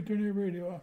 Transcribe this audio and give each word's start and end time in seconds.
Do 0.00 0.06
turn 0.06 0.24
your 0.24 0.32
radio 0.32 0.76
off. 0.76 0.80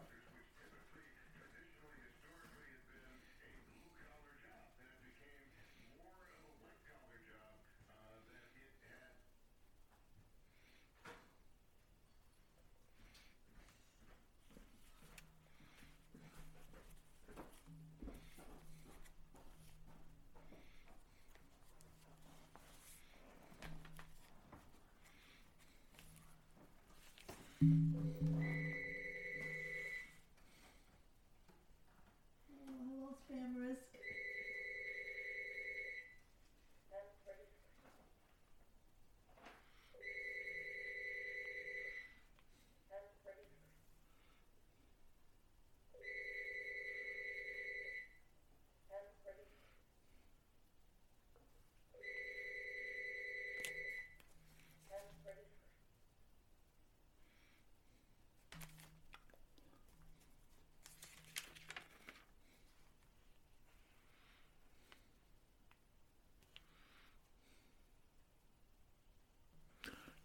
Hello, 27.59 28.07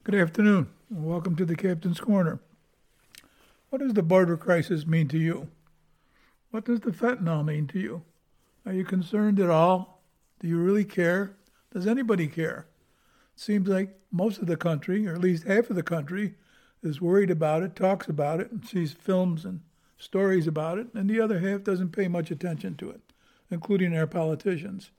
Good 0.04 0.16
afternoon, 0.16 0.68
welcome 0.90 1.36
to 1.36 1.44
the 1.44 1.54
Captain's 1.54 2.00
Corner. 2.00 2.40
What 3.70 3.80
does 3.80 3.94
the 3.94 4.02
border 4.02 4.36
crisis 4.36 4.84
mean 4.84 5.06
to 5.06 5.16
you? 5.16 5.46
What 6.50 6.64
does 6.64 6.80
the 6.80 6.90
fentanyl 6.90 7.44
mean 7.44 7.68
to 7.68 7.78
you? 7.78 8.02
Are 8.66 8.72
you 8.72 8.84
concerned 8.84 9.38
at 9.38 9.48
all? 9.48 10.02
Do 10.40 10.48
you 10.48 10.58
really 10.58 10.84
care? 10.84 11.36
Does 11.72 11.86
anybody 11.86 12.26
care? 12.26 12.66
It 13.36 13.40
seems 13.40 13.68
like 13.68 13.96
most 14.10 14.40
of 14.40 14.48
the 14.48 14.56
country, 14.56 15.06
or 15.06 15.14
at 15.14 15.20
least 15.20 15.44
half 15.44 15.70
of 15.70 15.76
the 15.76 15.84
country, 15.84 16.34
is 16.82 17.00
worried 17.00 17.30
about 17.30 17.62
it, 17.62 17.76
talks 17.76 18.08
about 18.08 18.40
it, 18.40 18.50
and 18.50 18.66
sees 18.66 18.92
films 18.92 19.44
and 19.44 19.60
stories 19.98 20.48
about 20.48 20.78
it, 20.78 20.88
and 20.94 21.08
the 21.08 21.20
other 21.20 21.38
half 21.38 21.62
doesn't 21.62 21.92
pay 21.92 22.08
much 22.08 22.32
attention 22.32 22.74
to 22.74 22.90
it, 22.90 23.02
including 23.52 23.96
our 23.96 24.08
politicians. 24.08 24.90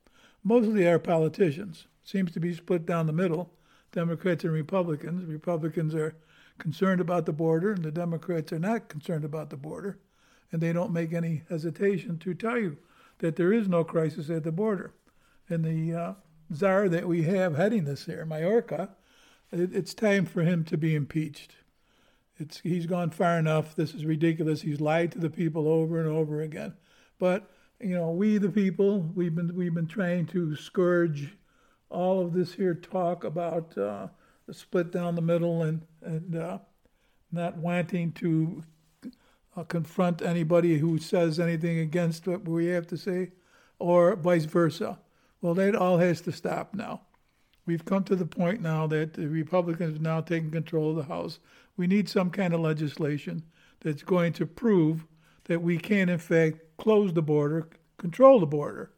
Mostly 0.45 0.88
our 0.88 0.97
politicians. 0.97 1.88
Seems 2.05 2.31
to 2.31 2.39
be 2.39 2.53
split 2.53 2.85
down 2.85 3.07
the 3.07 3.11
middle 3.11 3.51
Democrats 3.94 4.44
and 4.44 4.52
Republicans. 4.52 5.25
Republicans 5.25 5.95
are 5.95 6.16
concerned 6.58 6.99
about 6.99 7.25
the 7.25 7.31
border, 7.31 7.72
and 7.72 7.83
the 7.83 7.91
Democrats 7.91 8.52
are 8.52 8.59
not 8.59 8.89
concerned 8.89 9.23
about 9.23 9.50
the 9.50 9.58
border. 9.58 10.00
And 10.52 10.61
they 10.61 10.73
don't 10.73 10.91
make 10.91 11.13
any 11.13 11.44
hesitation 11.50 12.19
to 12.19 12.33
tell 12.33 12.59
you 12.59 12.77
that 13.19 13.38
there 13.38 13.53
is 13.53 13.67
no 13.67 13.83
crisis 13.83 14.30
at 14.30 14.44
the 14.44 14.52
border. 14.52 14.94
And 15.50 15.63
the 15.63 15.94
uh, 15.94 16.13
czar 16.53 16.90
that 16.90 17.07
we 17.07 17.23
have 17.23 17.56
heading 17.56 17.85
this 17.85 18.06
here, 18.06 18.25
Mayorka, 18.25 18.90
it, 19.51 19.73
it's 19.73 19.94
time 19.94 20.25
for 20.25 20.44
him 20.44 20.63
to 20.66 20.78
be 20.78 20.96
impeached. 20.96 21.56
It's, 22.38 22.59
he's 22.59 22.85
gone 22.85 23.12
far 23.12 23.38
enough. 23.40 23.75
This 23.75 23.94
is 23.94 24.06
ridiculous. 24.06 24.62
He's 24.62 24.81
lied 24.81 25.12
to 25.13 25.19
the 25.19 25.29
people 25.29 25.67
over 25.67 26.00
and 26.00 26.09
over 26.09 26.41
again. 26.41 26.73
But 27.19 27.50
you 27.79 27.96
know, 27.96 28.12
we 28.12 28.38
the 28.38 28.50
people, 28.50 29.01
we've 29.13 29.35
been 29.35 29.56
we've 29.56 29.73
been 29.73 29.88
trying 29.88 30.25
to 30.28 30.56
scourge 30.56 31.35
all 31.93 32.19
of 32.19 32.33
this 32.33 32.53
here 32.53 32.73
talk 32.73 33.23
about 33.23 33.77
uh, 33.77 34.07
the 34.47 34.53
split 34.53 34.91
down 34.91 35.15
the 35.15 35.21
middle 35.21 35.63
and 35.63 35.81
and 36.01 36.35
uh, 36.35 36.57
not 37.31 37.57
wanting 37.57 38.11
to 38.13 38.63
uh, 39.55 39.63
confront 39.63 40.21
anybody 40.21 40.77
who 40.77 40.97
says 40.97 41.39
anything 41.39 41.79
against 41.79 42.27
what 42.27 42.47
we 42.47 42.65
have 42.67 42.87
to 42.87 42.97
say, 42.97 43.31
or 43.79 44.15
vice 44.15 44.45
versa. 44.45 44.99
Well, 45.41 45.53
that 45.55 45.75
all 45.75 45.97
has 45.97 46.21
to 46.21 46.31
stop 46.31 46.73
now. 46.73 47.01
We've 47.65 47.85
come 47.85 48.03
to 48.05 48.15
the 48.15 48.25
point 48.25 48.61
now 48.61 48.87
that 48.87 49.13
the 49.13 49.27
Republicans 49.27 49.93
have 49.93 50.01
now 50.01 50.21
taken 50.21 50.51
control 50.51 50.91
of 50.91 50.95
the 50.97 51.13
House. 51.13 51.39
We 51.77 51.87
need 51.87 52.09
some 52.09 52.29
kind 52.29 52.53
of 52.53 52.59
legislation 52.59 53.43
that's 53.81 54.03
going 54.03 54.33
to 54.33 54.45
prove 54.45 55.05
that 55.45 55.61
we 55.61 55.77
can, 55.77 56.09
in 56.09 56.19
fact, 56.19 56.59
close 56.77 57.13
the 57.13 57.21
border, 57.21 57.67
control 57.97 58.39
the 58.39 58.45
border. 58.45 58.91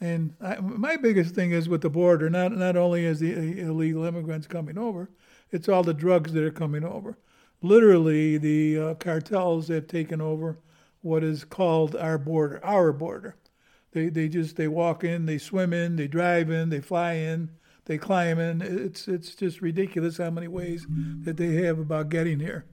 And 0.00 0.34
I, 0.40 0.60
my 0.60 0.96
biggest 0.96 1.34
thing 1.34 1.52
is 1.52 1.68
with 1.68 1.80
the 1.80 1.90
border, 1.90 2.28
not 2.28 2.52
not 2.52 2.76
only 2.76 3.04
is 3.04 3.20
the 3.20 3.60
illegal 3.60 4.04
immigrants 4.04 4.46
coming 4.46 4.76
over, 4.76 5.10
it's 5.50 5.68
all 5.68 5.82
the 5.82 5.94
drugs 5.94 6.32
that 6.32 6.44
are 6.44 6.50
coming 6.50 6.84
over. 6.84 7.16
Literally, 7.62 8.36
the 8.36 8.78
uh, 8.78 8.94
cartels 8.94 9.68
have 9.68 9.86
taken 9.86 10.20
over 10.20 10.58
what 11.00 11.24
is 11.24 11.44
called 11.44 11.96
our 11.96 12.18
border, 12.18 12.60
our 12.62 12.92
border. 12.92 13.36
They 13.92 14.10
they 14.10 14.28
just 14.28 14.56
they 14.56 14.68
walk 14.68 15.02
in, 15.02 15.24
they 15.24 15.38
swim 15.38 15.72
in, 15.72 15.96
they 15.96 16.08
drive 16.08 16.50
in, 16.50 16.68
they 16.68 16.80
fly 16.80 17.14
in, 17.14 17.50
they 17.86 17.96
climb 17.96 18.38
in. 18.38 18.60
It's 18.60 19.08
it's 19.08 19.34
just 19.34 19.62
ridiculous 19.62 20.18
how 20.18 20.30
many 20.30 20.48
ways 20.48 20.86
that 21.22 21.38
they 21.38 21.54
have 21.64 21.78
about 21.78 22.10
getting 22.10 22.40
here. 22.40 22.66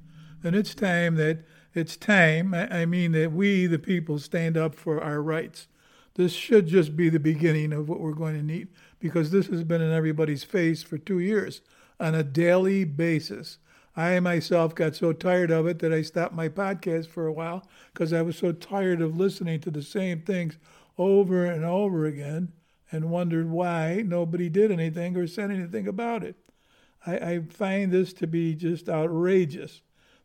And 0.44 0.57
it's 0.57 0.75
time 0.75 1.16
that 1.16 1.45
it's 1.73 1.95
time. 1.95 2.53
I 2.53 2.85
mean 2.85 3.13
that 3.13 3.31
we, 3.31 3.66
the 3.66 3.79
people, 3.79 4.19
stand 4.19 4.57
up 4.57 4.75
for 4.75 5.01
our 5.01 5.22
rights 5.22 5.67
this 6.16 6.34
should 6.34 6.68
just 6.68 6.96
be 6.96 7.09
the 7.09 7.19
beginning 7.19 7.74
of 7.74 7.90
what 7.90 8.00
we're 8.00 8.13
going 8.13 8.35
to 8.35 8.44
need 8.44 8.68
because 9.00 9.31
this 9.31 9.47
has 9.47 9.63
been 9.63 9.81
in 9.81 9.91
everybody's 9.91 10.44
face 10.44 10.84
for 10.84 10.97
two 10.97 11.19
years 11.19 11.62
on 12.00 12.13
a 12.13 12.24
daily 12.24 12.84
basis. 12.84 13.57
I 13.96 14.19
myself 14.19 14.73
got 14.75 14.96
so 14.96 15.13
tired 15.13 15.52
of 15.52 15.68
it 15.68 15.79
that 15.79 15.94
I 15.94 16.02
stopped 16.02 16.34
my 16.34 16.50
podcast 16.50 17.07
for 17.07 17.28
a 17.28 17.34
while 17.34 17.68
because 17.94 18.13
I 18.13 18.22
was 18.22 18.38
so 18.38 18.52
tired 18.52 19.02
of 19.02 19.18
listening 19.18 19.59
to 19.62 19.72
the 19.72 19.84
same 19.84 20.22
things 20.22 20.57
over 20.97 21.46
and 21.46 21.63
over 21.63 22.06
again 22.06 22.53
and 22.91 23.09
wondered 23.09 23.50
why 23.50 24.03
nobody 24.06 24.50
did 24.50 24.72
anything 24.72 25.18
or 25.18 25.28
said 25.28 25.52
anything 25.52 25.88
about 25.88 26.23
it. 26.23 26.35
I, 27.06 27.18
I 27.18 27.40
find 27.40 27.91
this 27.91 28.13
to 28.13 28.28
be 28.28 28.56
just 28.56 28.88
outrageous 28.90 29.81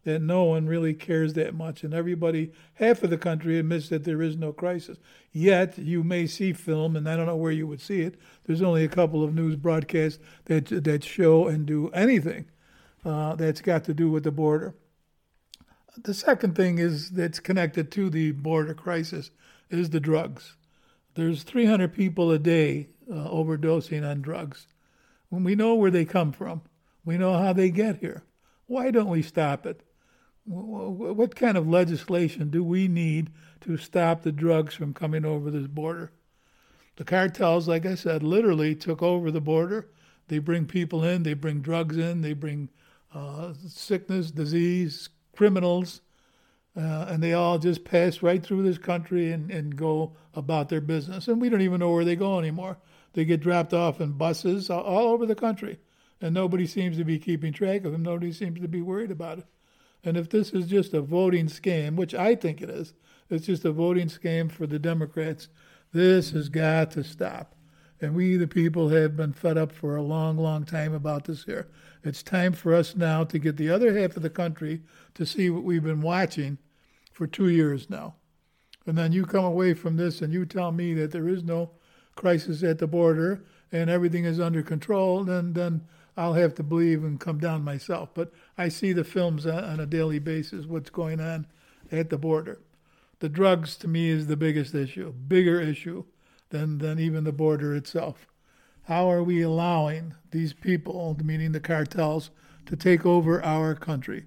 that 0.08 0.22
no 0.22 0.44
one 0.44 0.66
really 0.66 0.94
cares 0.94 1.34
that 1.34 1.54
much, 1.54 1.84
and 1.84 1.92
everybody, 1.92 2.50
half 2.74 3.02
of 3.02 3.10
the 3.10 3.18
country 3.18 3.58
admits 3.58 3.90
that 3.90 4.04
there 4.04 4.22
is 4.22 4.38
no 4.38 4.54
crisis. 4.54 4.96
Yet 5.32 5.76
you 5.76 6.02
may 6.02 6.26
see 6.26 6.54
film, 6.54 6.96
and 6.96 7.06
I 7.06 7.14
don't 7.14 7.26
know 7.26 7.36
where 7.36 7.52
you 7.52 7.66
would 7.66 7.82
see 7.82 8.00
it. 8.00 8.14
There's 8.44 8.62
only 8.62 8.84
a 8.84 8.88
couple 8.88 9.22
of 9.22 9.34
news 9.34 9.56
broadcasts 9.56 10.18
that 10.46 10.66
that 10.84 11.04
show 11.04 11.46
and 11.46 11.66
do 11.66 11.90
anything 11.90 12.46
uh, 13.04 13.34
that's 13.34 13.60
got 13.60 13.84
to 13.84 13.92
do 13.92 14.10
with 14.10 14.24
the 14.24 14.30
border. 14.30 14.74
The 16.02 16.14
second 16.14 16.56
thing 16.56 16.78
is 16.78 17.10
that's 17.10 17.38
connected 17.38 17.92
to 17.92 18.08
the 18.08 18.30
border 18.30 18.72
crisis 18.72 19.30
is 19.68 19.90
the 19.90 20.00
drugs. 20.00 20.56
There's 21.16 21.42
300 21.42 21.92
people 21.92 22.30
a 22.30 22.38
day 22.38 22.88
uh, 23.10 23.28
overdosing 23.28 24.08
on 24.08 24.22
drugs. 24.22 24.68
We 25.30 25.54
know 25.54 25.74
where 25.74 25.90
they 25.90 26.06
come 26.06 26.32
from, 26.32 26.62
we 27.04 27.18
know 27.18 27.34
how 27.34 27.52
they 27.52 27.68
get 27.68 27.98
here. 27.98 28.22
Why 28.66 28.90
don't 28.90 29.10
we 29.10 29.20
stop 29.20 29.66
it? 29.66 29.82
What 30.48 31.34
kind 31.34 31.56
of 31.56 31.68
legislation 31.68 32.50
do 32.50 32.64
we 32.64 32.88
need 32.88 33.30
to 33.60 33.76
stop 33.76 34.22
the 34.22 34.32
drugs 34.32 34.74
from 34.74 34.94
coming 34.94 35.24
over 35.24 35.50
this 35.50 35.66
border? 35.66 36.12
The 36.96 37.04
cartels, 37.04 37.68
like 37.68 37.84
I 37.86 37.94
said, 37.94 38.22
literally 38.22 38.74
took 38.74 39.02
over 39.02 39.30
the 39.30 39.40
border. 39.40 39.88
They 40.28 40.38
bring 40.38 40.66
people 40.66 41.04
in, 41.04 41.22
they 41.22 41.34
bring 41.34 41.60
drugs 41.60 41.96
in, 41.96 42.22
they 42.22 42.32
bring 42.32 42.70
uh, 43.14 43.52
sickness, 43.66 44.30
disease, 44.30 45.08
criminals, 45.36 46.00
uh, 46.76 47.06
and 47.08 47.22
they 47.22 47.32
all 47.32 47.58
just 47.58 47.84
pass 47.84 48.22
right 48.22 48.44
through 48.44 48.62
this 48.62 48.78
country 48.78 49.32
and, 49.32 49.50
and 49.50 49.76
go 49.76 50.16
about 50.34 50.68
their 50.68 50.80
business. 50.80 51.28
And 51.28 51.40
we 51.40 51.48
don't 51.48 51.60
even 51.60 51.80
know 51.80 51.92
where 51.92 52.04
they 52.04 52.16
go 52.16 52.38
anymore. 52.38 52.78
They 53.12 53.24
get 53.24 53.40
dropped 53.40 53.74
off 53.74 54.00
in 54.00 54.12
buses 54.12 54.70
all, 54.70 54.82
all 54.82 55.08
over 55.08 55.26
the 55.26 55.34
country, 55.34 55.78
and 56.20 56.34
nobody 56.34 56.66
seems 56.66 56.96
to 56.96 57.04
be 57.04 57.18
keeping 57.18 57.52
track 57.52 57.84
of 57.84 57.92
them. 57.92 58.02
Nobody 58.02 58.32
seems 58.32 58.60
to 58.60 58.68
be 58.68 58.82
worried 58.82 59.10
about 59.10 59.38
it. 59.38 59.46
And 60.04 60.16
if 60.16 60.28
this 60.28 60.50
is 60.50 60.66
just 60.66 60.94
a 60.94 61.00
voting 61.00 61.46
scam, 61.46 61.96
which 61.96 62.14
I 62.14 62.34
think 62.34 62.62
it 62.62 62.70
is, 62.70 62.94
it's 63.30 63.46
just 63.46 63.64
a 63.64 63.72
voting 63.72 64.08
scam 64.08 64.50
for 64.50 64.66
the 64.66 64.78
Democrats, 64.78 65.48
this 65.92 66.30
has 66.30 66.48
got 66.48 66.90
to 66.92 67.04
stop. 67.04 67.54
And 68.00 68.14
we, 68.14 68.36
the 68.36 68.46
people, 68.46 68.90
have 68.90 69.16
been 69.16 69.32
fed 69.32 69.58
up 69.58 69.72
for 69.72 69.96
a 69.96 70.02
long, 70.02 70.36
long 70.36 70.64
time 70.64 70.94
about 70.94 71.24
this 71.24 71.44
here. 71.44 71.68
It's 72.04 72.22
time 72.22 72.52
for 72.52 72.72
us 72.72 72.94
now 72.94 73.24
to 73.24 73.38
get 73.38 73.56
the 73.56 73.70
other 73.70 73.98
half 73.98 74.16
of 74.16 74.22
the 74.22 74.30
country 74.30 74.82
to 75.14 75.26
see 75.26 75.50
what 75.50 75.64
we've 75.64 75.82
been 75.82 76.00
watching 76.00 76.58
for 77.12 77.26
two 77.26 77.48
years 77.48 77.90
now. 77.90 78.14
And 78.86 78.96
then 78.96 79.12
you 79.12 79.26
come 79.26 79.44
away 79.44 79.74
from 79.74 79.96
this 79.96 80.22
and 80.22 80.32
you 80.32 80.46
tell 80.46 80.70
me 80.70 80.94
that 80.94 81.10
there 81.10 81.28
is 81.28 81.42
no 81.42 81.72
crisis 82.14 82.62
at 82.62 82.78
the 82.78 82.86
border 82.86 83.44
and 83.72 83.90
everything 83.90 84.24
is 84.24 84.40
under 84.40 84.62
control, 84.62 85.24
then, 85.24 85.52
then 85.52 85.82
I'll 86.18 86.34
have 86.34 86.56
to 86.56 86.64
believe 86.64 87.04
and 87.04 87.20
come 87.20 87.38
down 87.38 87.62
myself. 87.62 88.10
But 88.12 88.32
I 88.58 88.68
see 88.68 88.92
the 88.92 89.04
films 89.04 89.46
on, 89.46 89.78
a 89.78 89.86
daily 89.86 90.18
basis, 90.18 90.66
what's 90.66 90.90
going 90.90 91.20
on 91.20 91.46
at 91.92 92.10
the 92.10 92.18
border. 92.18 92.60
The 93.20 93.28
drugs, 93.28 93.76
to 93.76 93.88
me, 93.88 94.08
is 94.08 94.26
the 94.26 94.36
biggest 94.36 94.74
issue, 94.74 95.12
bigger 95.12 95.60
issue 95.60 96.04
than, 96.50 96.78
than 96.78 96.98
even 96.98 97.22
the 97.22 97.30
border 97.30 97.72
itself. 97.76 98.26
How 98.82 99.08
are 99.08 99.22
we 99.22 99.42
allowing 99.42 100.14
these 100.32 100.52
people, 100.52 101.16
meaning 101.22 101.52
the 101.52 101.60
cartels, 101.60 102.30
to 102.66 102.74
take 102.74 103.06
over 103.06 103.40
our 103.44 103.76
country? 103.76 104.24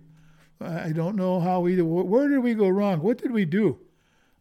I 0.62 0.94
don't 0.94 1.18
know 1.18 1.42
how 1.42 1.60
we, 1.60 1.82
where 1.82 2.30
did 2.30 2.40
we 2.40 2.54
go 2.54 2.70
wrong? 2.70 3.02
What 3.02 3.18
did 3.18 3.32
we 3.32 3.44
do? 3.44 3.80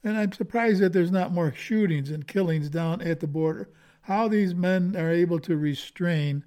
And 0.04 0.16
I'm 0.16 0.32
surprised 0.32 0.80
that 0.82 0.92
there's 0.92 1.10
not 1.10 1.32
more 1.32 1.52
shootings 1.52 2.10
and 2.10 2.28
killings 2.28 2.70
down 2.70 3.02
at 3.02 3.18
the 3.18 3.26
border. 3.26 3.70
How 4.02 4.28
these 4.28 4.54
men 4.54 4.94
are 4.96 5.10
able 5.10 5.40
to 5.40 5.56
restrain 5.56 6.44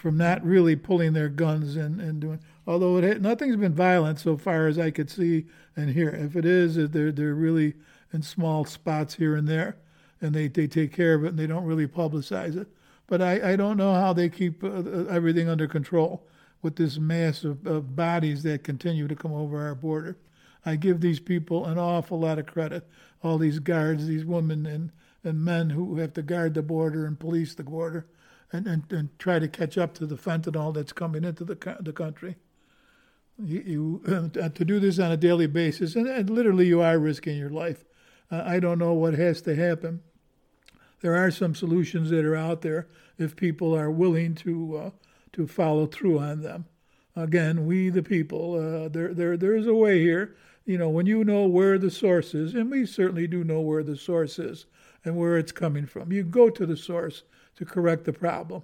from 0.00 0.16
not 0.16 0.42
really 0.42 0.74
pulling 0.74 1.12
their 1.12 1.28
guns 1.28 1.76
and, 1.76 2.00
and 2.00 2.20
doing, 2.20 2.40
although 2.66 2.96
it, 2.96 3.20
nothing's 3.20 3.56
been 3.56 3.74
violent 3.74 4.18
so 4.18 4.34
far 4.34 4.66
as 4.66 4.78
I 4.78 4.90
could 4.90 5.10
see 5.10 5.44
and 5.76 5.90
hear. 5.90 6.08
If 6.08 6.36
it 6.36 6.46
is, 6.46 6.76
they're, 6.76 7.12
they're 7.12 7.34
really 7.34 7.74
in 8.10 8.22
small 8.22 8.64
spots 8.64 9.14
here 9.14 9.36
and 9.36 9.46
there, 9.46 9.76
and 10.22 10.34
they, 10.34 10.48
they 10.48 10.66
take 10.66 10.94
care 10.94 11.14
of 11.14 11.24
it 11.24 11.28
and 11.28 11.38
they 11.38 11.46
don't 11.46 11.66
really 11.66 11.86
publicize 11.86 12.56
it. 12.56 12.66
But 13.08 13.20
I, 13.20 13.52
I 13.52 13.56
don't 13.56 13.76
know 13.76 13.92
how 13.92 14.14
they 14.14 14.30
keep 14.30 14.64
uh, 14.64 14.68
uh 14.68 15.04
everything 15.10 15.50
under 15.50 15.68
control 15.68 16.26
with 16.62 16.76
this 16.76 16.98
mass 16.98 17.44
of, 17.44 17.66
of 17.66 17.94
bodies 17.94 18.42
that 18.44 18.64
continue 18.64 19.06
to 19.06 19.16
come 19.16 19.34
over 19.34 19.60
our 19.60 19.74
border. 19.74 20.16
I 20.64 20.76
give 20.76 21.00
these 21.00 21.20
people 21.20 21.66
an 21.66 21.78
awful 21.78 22.20
lot 22.20 22.38
of 22.38 22.46
credit. 22.46 22.88
All 23.22 23.36
these 23.36 23.58
guards, 23.58 24.06
these 24.06 24.24
women 24.24 24.64
and, 24.64 24.92
and 25.24 25.44
men 25.44 25.70
who 25.70 25.96
have 25.96 26.14
to 26.14 26.22
guard 26.22 26.54
the 26.54 26.62
border 26.62 27.04
and 27.04 27.18
police 27.18 27.54
the 27.54 27.64
border 27.64 28.06
and, 28.52 28.66
and, 28.66 28.92
and 28.92 29.18
try 29.18 29.38
to 29.38 29.48
catch 29.48 29.78
up 29.78 29.94
to 29.94 30.06
the 30.06 30.16
fentanyl 30.16 30.74
that's 30.74 30.92
coming 30.92 31.24
into 31.24 31.44
the, 31.44 31.76
the 31.80 31.92
country. 31.92 32.36
You, 33.38 33.62
you 34.04 34.32
uh, 34.42 34.48
to 34.48 34.64
do 34.64 34.80
this 34.80 34.98
on 34.98 35.10
a 35.10 35.16
daily 35.16 35.46
basis, 35.46 35.96
and, 35.96 36.06
and 36.06 36.28
literally 36.28 36.66
you 36.66 36.82
are 36.82 36.98
risking 36.98 37.38
your 37.38 37.50
life. 37.50 37.84
Uh, 38.30 38.42
I 38.44 38.60
don't 38.60 38.78
know 38.78 38.92
what 38.92 39.14
has 39.14 39.40
to 39.42 39.56
happen. 39.56 40.02
There 41.00 41.16
are 41.16 41.30
some 41.30 41.54
solutions 41.54 42.10
that 42.10 42.24
are 42.24 42.36
out 42.36 42.60
there 42.60 42.88
if 43.18 43.36
people 43.36 43.74
are 43.74 43.90
willing 43.90 44.34
to 44.36 44.76
uh, 44.76 44.90
to 45.32 45.46
follow 45.46 45.86
through 45.86 46.18
on 46.18 46.42
them. 46.42 46.66
Again, 47.16 47.66
we 47.66 47.88
the 47.88 48.02
people, 48.02 48.54
uh, 48.54 48.88
there 48.88 49.14
there 49.14 49.36
there 49.36 49.56
is 49.56 49.66
a 49.66 49.74
way 49.74 50.00
here. 50.00 50.36
You 50.66 50.76
know, 50.76 50.90
when 50.90 51.06
you 51.06 51.24
know 51.24 51.46
where 51.46 51.78
the 51.78 51.90
source 51.90 52.34
is, 52.34 52.54
and 52.54 52.70
we 52.70 52.84
certainly 52.84 53.26
do 53.26 53.42
know 53.42 53.60
where 53.60 53.82
the 53.82 53.96
source 53.96 54.38
is 54.38 54.66
and 55.04 55.16
where 55.16 55.38
it's 55.38 55.52
coming 55.52 55.86
from. 55.86 56.12
You 56.12 56.22
go 56.22 56.50
to 56.50 56.66
the 56.66 56.76
source 56.76 57.22
to 57.56 57.64
correct 57.64 58.04
the 58.04 58.12
problem. 58.12 58.62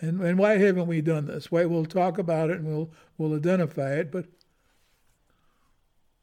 And, 0.00 0.20
and 0.20 0.38
why 0.38 0.56
haven't 0.58 0.86
we 0.86 1.00
done 1.02 1.26
this? 1.26 1.50
Why 1.50 1.66
we'll 1.66 1.84
talk 1.84 2.18
about 2.18 2.50
it 2.50 2.58
and 2.58 2.66
we'll 2.66 2.90
we'll 3.18 3.36
identify 3.36 3.92
it, 3.94 4.10
but 4.10 4.26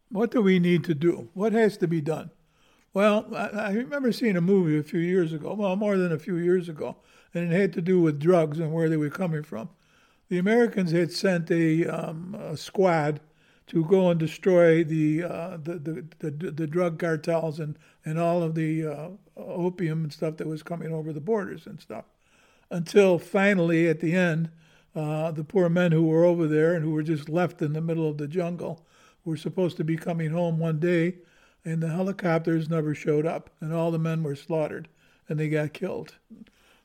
what 0.10 0.32
do 0.32 0.42
we 0.42 0.60
need 0.60 0.84
to 0.86 0.96
do? 0.96 1.30
What 1.34 1.54
has 1.54 1.78
to 1.78 1.88
be 1.88 2.02
done? 2.02 2.32
Well, 2.94 3.28
I, 3.36 3.48
I 3.48 3.72
remember 3.74 4.12
seeing 4.12 4.38
a 4.38 4.42
movie 4.42 4.80
a 4.80 4.84
few 4.84 5.00
years 5.00 5.34
ago, 5.34 5.54
well, 5.54 5.76
more 5.76 5.98
than 5.98 6.12
a 6.12 6.20
few 6.20 6.38
years 6.38 6.70
ago, 6.70 6.98
and 7.34 7.52
it 7.52 7.56
had 7.56 7.74
to 7.74 7.82
do 7.82 8.02
with 8.02 8.20
drugs 8.20 8.60
and 8.60 8.74
where 8.74 8.90
they 8.90 8.98
were 8.98 9.10
coming 9.10 9.44
from. 9.44 9.70
The 10.30 10.40
Americans 10.40 10.92
had 10.92 11.12
sent 11.12 11.52
a, 11.52 11.86
um, 11.86 12.36
a 12.36 12.58
squad 12.58 13.20
to 13.68 13.84
go 13.86 14.10
and 14.10 14.20
destroy 14.20 14.84
the, 14.84 15.24
uh, 15.24 15.58
the, 15.62 15.74
the, 16.20 16.30
the, 16.30 16.52
the, 16.52 16.68
drug 16.68 16.98
cartels 16.98 17.60
and, 17.60 17.78
and 18.06 18.18
all 18.18 18.42
of 18.42 18.56
the 18.56 18.86
uh, 18.86 19.10
opium 19.36 20.04
and 20.04 20.14
stuff 20.14 20.38
that 20.38 20.48
was 20.48 20.64
coming 20.64 20.94
over 20.94 21.12
the 21.12 21.20
borders 21.20 21.68
and 21.68 21.82
stuff. 21.82 22.06
Until 22.70 23.20
finally, 23.20 23.88
at 23.88 24.00
the 24.00 24.14
end, 24.14 24.50
uh, 24.96 25.32
the 25.32 25.44
poor 25.44 25.70
men 25.70 25.92
who 25.92 26.06
were 26.06 26.24
over 26.24 26.48
there 26.48 26.74
and 26.74 26.84
who 26.84 26.92
were 26.92 27.04
just 27.04 27.30
left 27.30 27.62
in 27.62 27.74
the 27.74 27.82
middle 27.82 28.10
of 28.10 28.18
the 28.18 28.28
jungle 28.28 28.86
were 29.26 29.38
supposed 29.38 29.78
to 29.78 29.84
be 29.84 29.98
coming 29.98 30.32
home 30.32 30.58
one 30.58 30.80
day, 30.80 31.16
and 31.66 31.84
the 31.84 31.90
helicopters 31.90 32.70
never 32.70 32.96
showed 32.96 33.26
up, 33.26 33.50
and 33.60 33.74
all 33.74 33.92
the 33.92 34.00
men 34.00 34.24
were 34.24 34.36
slaughtered 34.36 34.88
and 35.30 35.40
they 35.40 35.50
got 35.50 35.74
killed. 35.74 36.16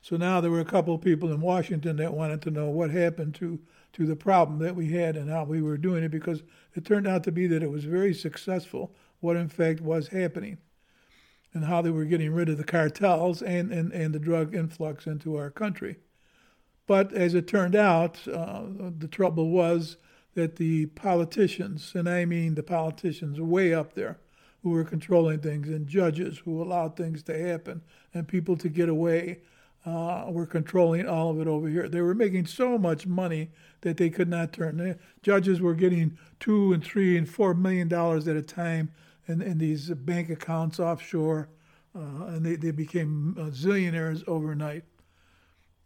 So 0.01 0.17
now 0.17 0.41
there 0.41 0.51
were 0.51 0.61
a 0.61 0.65
couple 0.65 0.95
of 0.95 1.01
people 1.01 1.33
in 1.33 1.41
Washington 1.41 1.97
that 1.97 2.15
wanted 2.15 2.43
to 2.43 2.51
know 2.51 2.69
what 2.69 2.91
happened 2.91 3.35
to, 3.37 3.61
to 3.93 4.07
the 4.07 4.17
problem 4.17 4.59
that 4.59 4.77
we 4.77 4.93
had 4.93 5.17
and 5.17 5.31
how 5.31 5.45
we 5.45 5.61
were 5.61 5.77
doing 5.77 6.03
it 6.03 6.11
because 6.11 6.43
it 6.75 6.85
turned 6.85 7.07
out 7.07 7.25
to 7.25 7.33
be 7.33 7.47
that 7.47 7.63
it 7.63 7.71
was 7.71 7.85
very 7.85 8.15
successful, 8.15 8.95
what 9.21 9.37
in 9.37 9.49
fact 9.49 9.81
was 9.81 10.09
happening, 10.09 10.59
and 11.53 11.65
how 11.65 11.83
they 11.83 11.91
were 11.91 12.05
getting 12.05 12.33
rid 12.33 12.49
of 12.49 12.57
the 12.57 12.65
cartels 12.65 13.43
and, 13.43 13.73
and, 13.73 13.93
and 13.93 14.15
the 14.15 14.19
drug 14.19 14.55
influx 14.55 15.07
into 15.07 15.37
our 15.37 15.51
country. 15.51 15.97
But 16.87 17.13
as 17.13 17.35
it 17.35 17.47
turned 17.47 17.77
out, 17.77 18.27
uh, 18.27 18.63
the 18.99 19.09
trouble 19.09 19.51
was 19.51 19.99
that 20.35 20.57
the 20.57 20.87
politicians, 20.87 21.93
and 21.95 22.09
I 22.09 22.25
mean 22.25 22.55
the 22.55 22.63
politicians 22.63 23.41
way 23.41 23.75
up 23.75 23.95
there, 23.95 24.19
who 24.63 24.71
were 24.71 24.85
controlling 24.85 25.41
things, 25.41 25.69
and 25.69 25.87
judges 25.87 26.39
who 26.39 26.63
allowed 26.63 26.97
things 26.97 27.23
to 27.25 27.39
happen 27.39 27.83
and 28.15 28.29
people 28.29 28.57
to 28.57 28.69
get 28.69 28.89
away 28.89 29.41
uh, 29.85 30.27
were 30.29 30.47
controlling 30.47 31.09
all 31.09 31.31
of 31.31 31.41
it 31.41 31.49
over 31.49 31.69
here. 31.69 31.89
They 31.89 32.01
were 32.01 32.15
making 32.15 32.47
so 32.47 32.79
much 32.79 33.07
money 33.07 33.51
that 33.83 33.97
they 33.97 34.11
could 34.11 34.29
not 34.29 34.53
turn. 34.53 34.79
The 34.79 34.99
judges 35.23 35.61
were 35.61 35.75
getting 35.75 36.19
two 36.41 36.73
and 36.73 36.83
three 36.83 37.17
and 37.17 37.29
four 37.29 37.55
million 37.55 37.89
dollars 37.89 38.27
at 38.27 38.37
a 38.37 38.43
time 38.43 38.91
in, 39.27 39.43
in 39.43 39.59
these 39.59 39.91
bank 39.91 40.31
accounts 40.31 40.81
offshore, 40.81 41.49
uh, 41.95 42.27
and 42.27 42.45
they, 42.45 42.57
they 42.57 42.71
became 42.71 43.37
uh, 43.39 43.51
zillionaires 43.51 44.27
overnight. 44.27 44.85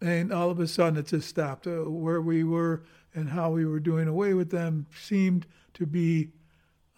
And 0.01 0.33
all 0.33 0.51
of 0.51 0.61
a 0.61 0.67
sudden, 0.67 0.99
it 0.99 1.07
just 1.07 1.29
stopped. 1.29 1.67
Uh, 1.67 1.91
where 1.91 2.21
we 2.21 2.45
were 2.45 2.85
and 3.15 3.31
how 3.31 3.51
we 3.51 3.65
were 3.65 3.81
doing 3.81 4.09
away 4.09 4.35
with 4.35 4.51
them 4.51 4.87
seemed 4.95 5.47
to 5.75 5.87
be 5.87 6.31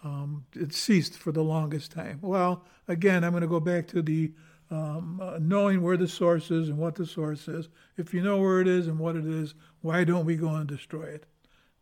um, 0.03 0.45
it 0.55 0.73
ceased 0.73 1.17
for 1.17 1.31
the 1.31 1.43
longest 1.43 1.91
time. 1.91 2.19
Well, 2.21 2.63
again, 2.87 3.23
I'm 3.23 3.31
going 3.31 3.41
to 3.41 3.47
go 3.47 3.59
back 3.59 3.87
to 3.89 4.01
the 4.01 4.31
um, 4.71 5.19
uh, 5.21 5.39
knowing 5.41 5.81
where 5.81 5.97
the 5.97 6.07
source 6.07 6.51
is 6.51 6.69
and 6.69 6.77
what 6.77 6.95
the 6.95 7.05
source 7.05 7.47
is. 7.47 7.69
If 7.97 8.13
you 8.13 8.21
know 8.21 8.37
where 8.37 8.61
it 8.61 8.67
is 8.67 8.87
and 8.87 8.99
what 8.99 9.15
it 9.15 9.25
is, 9.25 9.55
why 9.81 10.03
don't 10.03 10.25
we 10.25 10.35
go 10.35 10.49
and 10.49 10.67
destroy 10.67 11.03
it? 11.03 11.25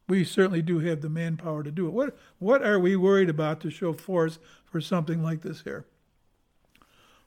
We 0.07 0.23
certainly 0.23 0.61
do 0.61 0.79
have 0.79 1.01
the 1.01 1.09
manpower 1.09 1.63
to 1.63 1.71
do 1.71 1.87
it. 1.87 1.93
What 1.93 2.17
what 2.39 2.63
are 2.65 2.79
we 2.79 2.95
worried 2.95 3.29
about 3.29 3.59
to 3.61 3.69
show 3.69 3.91
force 3.91 4.39
for 4.65 4.79
something 4.79 5.21
like 5.21 5.41
this 5.41 5.61
here? 5.61 5.85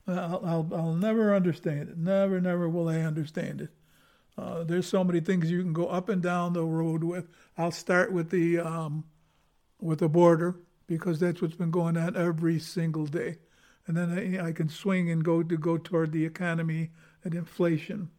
I'll, 0.07 0.43
I'll, 0.45 0.69
I'll 0.75 0.95
never 0.95 1.35
understand 1.35 1.91
it. 1.91 1.99
Never, 1.99 2.41
never 2.41 2.69
will 2.69 2.89
I 2.89 3.01
understand 3.01 3.61
it. 3.61 3.71
Uh, 4.37 4.65
there's 4.65 4.87
so 4.87 5.05
many 5.05 5.21
things 5.21 5.51
you 5.51 5.63
can 5.63 5.75
go 5.75 5.87
up 5.87 6.09
and 6.09 6.23
down 6.23 6.55
the 6.55 6.65
road 6.65 7.05
with. 7.05 7.29
I'll 7.59 7.71
start 7.71 8.13
with 8.13 8.31
the 8.31 8.59
um, 8.61 9.05
with 9.79 9.99
the 9.99 10.09
border 10.09 10.57
because 10.87 11.21
that's 11.21 11.43
what's 11.43 11.55
been 11.55 11.71
going 11.71 11.99
on 11.99 12.17
every 12.17 12.59
single 12.59 13.07
day 13.07 13.37
and 13.87 13.97
then 13.97 14.39
I, 14.39 14.49
I 14.49 14.53
can 14.53 14.69
swing 14.69 15.11
and 15.11 15.25
go 15.25 15.43
to 15.43 15.57
go 15.57 15.79
toward 15.79 16.13
the 16.13 16.25
economy 16.25 16.91
and 17.25 17.35
inflation. 17.35 18.11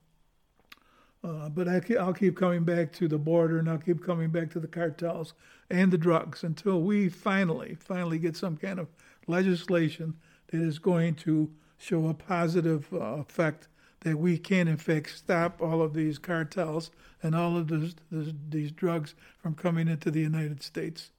Uh, 1.24 1.50
but 1.50 1.68
I, 1.68 1.82
will 2.04 2.14
keep 2.14 2.36
coming 2.36 2.64
back 2.64 2.92
to 2.94 3.08
the 3.08 3.20
border 3.20 3.60
and 3.60 3.70
I'll 3.70 3.78
keep 3.78 4.04
coming 4.04 4.32
back 4.32 4.50
to 4.52 4.60
the 4.60 4.68
cartels 4.68 5.34
and 5.70 5.92
the 5.92 5.98
drugs 5.98 6.44
until 6.44 6.82
we 6.82 7.10
finally, 7.10 7.78
finally 7.80 8.18
get 8.18 8.36
some 8.36 8.58
kind 8.58 8.80
of 8.80 8.88
legislation 9.28 10.16
that 10.48 10.62
is 10.62 10.80
going 10.80 11.16
to 11.16 11.52
show 11.78 12.08
a 12.08 12.14
positive 12.14 12.92
uh, 12.94 13.20
effect 13.20 13.68
that 14.02 14.18
we 14.18 14.38
can, 14.38 14.68
in 14.68 14.78
fact, 14.78 15.16
stop 15.16 15.62
all 15.62 15.82
of 15.82 15.94
these 15.94 16.18
cartels 16.18 16.90
and 17.22 17.36
all 17.36 17.56
of 17.56 17.68
this, 17.68 17.96
this, 18.12 18.34
these 18.50 18.72
drugs 18.72 19.14
from 19.38 19.54
coming 19.54 19.88
into 19.88 20.10
the 20.10 20.22
United 20.22 20.64
States. 20.64 21.12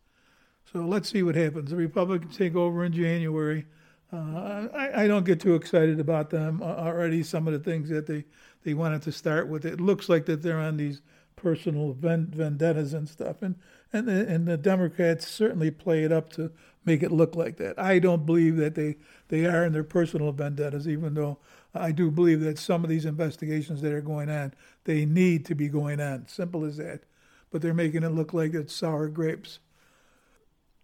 So 0.73 0.81
let's 0.81 1.11
see 1.11 1.23
what 1.23 1.37
happens. 1.37 1.71
The 1.71 1.77
Republicans 1.77 2.37
take 2.37 2.57
over 2.57 2.85
in 2.85 2.93
January. 2.93 3.67
Uh, 4.13 4.69
I, 4.75 5.05
I, 5.05 5.07
don't 5.07 5.25
get 5.25 5.41
too 5.41 5.55
excited 5.55 5.99
about 5.99 6.29
them 6.29 6.63
already. 6.63 7.23
Some 7.23 7.47
of 7.47 7.55
the 7.55 7.59
things 7.59 7.89
that 7.89 8.07
they, 8.07 8.25
they 8.63 8.75
wanted 8.75 9.01
to 9.03 9.13
start 9.13 9.49
with, 9.49 9.65
it 9.65 9.81
looks 9.81 10.11
like 10.11 10.27
that 10.27 10.43
they're 10.43 10.59
on 10.59 10.77
these 10.77 11.01
personal 11.35 11.95
vendettas 11.95 12.93
and 12.93 13.09
stuff, 13.09 13.41
and 13.41 13.57
and 13.91 14.07
the, 14.07 14.29
and 14.29 14.47
the 14.47 14.59
Democrats 14.59 15.27
certainly 15.27 15.71
play 15.71 16.05
it 16.05 16.13
up 16.13 16.31
to 16.35 16.53
make 16.85 17.03
it 17.03 17.11
look 17.11 17.35
like 17.35 17.57
that. 17.57 17.79
I 17.79 17.99
don't 17.99 18.27
believe 18.27 18.57
that 18.59 18.75
they 18.75 18.97
they 19.29 19.47
are 19.47 19.65
in 19.65 19.73
their 19.73 19.83
personal 19.83 20.33
vendettas, 20.33 20.87
even 20.87 21.15
though 21.15 21.39
I 21.75 21.91
do 21.91 22.11
believe 22.11 22.41
that 22.41 22.59
some 22.59 22.85
of 22.85 22.91
these 22.91 23.07
investigations 23.07 23.81
that 23.81 23.95
are 23.95 24.03
going 24.03 24.29
on, 24.29 24.53
they 24.85 25.07
need 25.07 25.47
to 25.47 25.55
be 25.55 25.69
going 25.69 26.01
on. 26.01 26.29
Simple 26.29 26.65
as 26.67 26.77
that. 26.77 27.05
But 27.51 27.63
they're 27.63 27.73
making 27.73 28.03
it 28.03 28.11
look 28.11 28.35
like 28.35 28.53
it's 28.53 28.75
sour 28.75 29.09
grapes. 29.09 29.59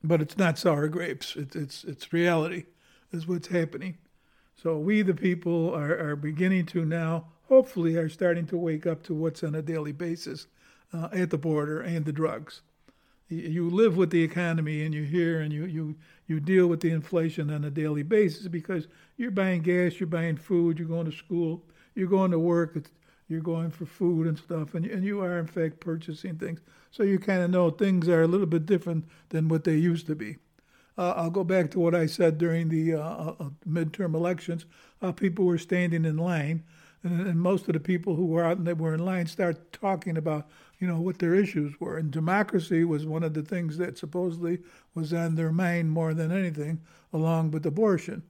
But 0.03 0.23
it's 0.23 0.39
not 0.39 0.59
sour 0.59 0.89
grapes. 0.89 1.37
It's 1.37 1.85
it's 1.85 2.13
reality 2.13 2.65
is 3.13 3.27
what's 3.27 3.49
happening. 3.49 3.99
So 4.61 4.79
we, 4.79 5.03
the 5.03 5.15
people, 5.15 5.73
are, 5.75 5.97
are 5.99 6.17
beginning 6.17 6.67
to 6.67 6.85
now, 6.85 7.27
hopefully, 7.49 7.97
are 7.97 8.09
starting 8.09 8.47
to 8.49 8.57
wake 8.57 8.87
up 8.87 9.03
to 9.05 9.15
what's 9.15 9.45
on 9.45 9.55
a 9.55 9.63
daily 9.63 9.93
basis 9.93 10.47
uh, 10.93 11.09
at 11.13 11.31
the 11.31 11.39
border 11.39 11.81
and 11.81 12.05
the 12.05 12.13
drugs. 12.13 12.63
You 13.29 13.69
live 13.69 13.97
with 13.97 14.11
the 14.11 14.23
economy 14.23 14.85
and 14.85 14.95
you 14.95 15.03
hear 15.03 15.41
and 15.41 15.53
you, 15.53 15.67
you, 15.67 15.97
you 16.27 16.41
deal 16.41 16.67
with 16.67 16.81
the 16.81 16.91
inflation 16.91 17.51
on 17.51 17.63
a 17.65 17.71
daily 17.71 18.03
basis 18.03 18.49
because 18.49 18.89
you're 19.19 19.31
buying 19.31 19.61
gas, 19.61 20.01
you're 20.01 20.07
buying 20.07 20.37
food, 20.37 20.79
you're 20.79 20.89
going 20.89 21.05
to 21.05 21.17
school, 21.17 21.63
you're 21.95 22.09
going 22.09 22.31
to 22.31 22.39
work. 22.39 22.77
You're 23.29 23.41
going 23.43 23.71
for 23.71 23.85
food 23.85 24.27
and 24.27 24.39
stuff, 24.39 24.75
and, 24.75 24.87
and 24.87 25.05
you 25.05 25.21
are, 25.21 25.39
in 25.39 25.47
fact, 25.47 25.81
purchasing 25.81 26.37
things. 26.37 26.61
So 26.91 27.03
you 27.03 27.19
kind 27.19 27.43
of 27.43 27.51
know 27.51 27.69
things 27.69 28.09
are 28.09 28.23
a 28.23 28.27
little 28.27 28.47
bit 28.47 28.65
different 28.65 29.05
than 29.29 29.49
what 29.49 29.65
they 29.65 29.77
used 29.77 30.07
to 30.07 30.15
be. 30.15 30.39
Uh, 30.99 31.15
I'll 31.17 31.31
go 31.31 31.45
back 31.45 31.71
to 31.71 31.81
what 31.81 31.95
I 31.95 32.07
said 32.07 32.39
during 32.39 32.69
the 32.69 32.95
uh, 32.95 33.01
uh, 33.01 33.35
uh 33.39 33.51
midterm 33.67 34.15
elections. 34.15 34.67
Uh, 35.01 35.13
people 35.13 35.45
were 35.45 35.57
standing 35.57 36.05
in 36.05 36.17
line, 36.17 36.65
and, 37.05 37.21
and, 37.29 37.41
most 37.41 37.69
of 37.69 37.75
the 37.75 37.81
people 37.81 38.17
who 38.17 38.27
were 38.27 38.45
out 38.45 38.59
and 38.59 38.67
they 38.67 38.73
were 38.73 38.95
in 38.95 39.05
line 39.05 39.27
start 39.27 39.73
talking 39.73 40.17
about, 40.17 40.49
you 40.81 40.89
know, 40.89 41.01
what 41.01 41.21
their 41.21 41.37
issues 41.37 41.79
were. 41.79 41.99
And 41.99 42.11
democracy 42.11 42.83
was 42.83 43.07
one 43.07 43.23
of 43.23 43.33
the 43.33 43.43
things 43.43 43.79
that 43.79 43.97
supposedly 43.97 44.59
was 44.93 45.13
on 45.13 45.37
their 45.37 45.53
mind 45.53 45.93
more 45.93 46.15
than 46.15 46.33
anything, 46.33 46.81
along 47.13 47.53
with 47.53 47.65
abortion. 47.65 48.25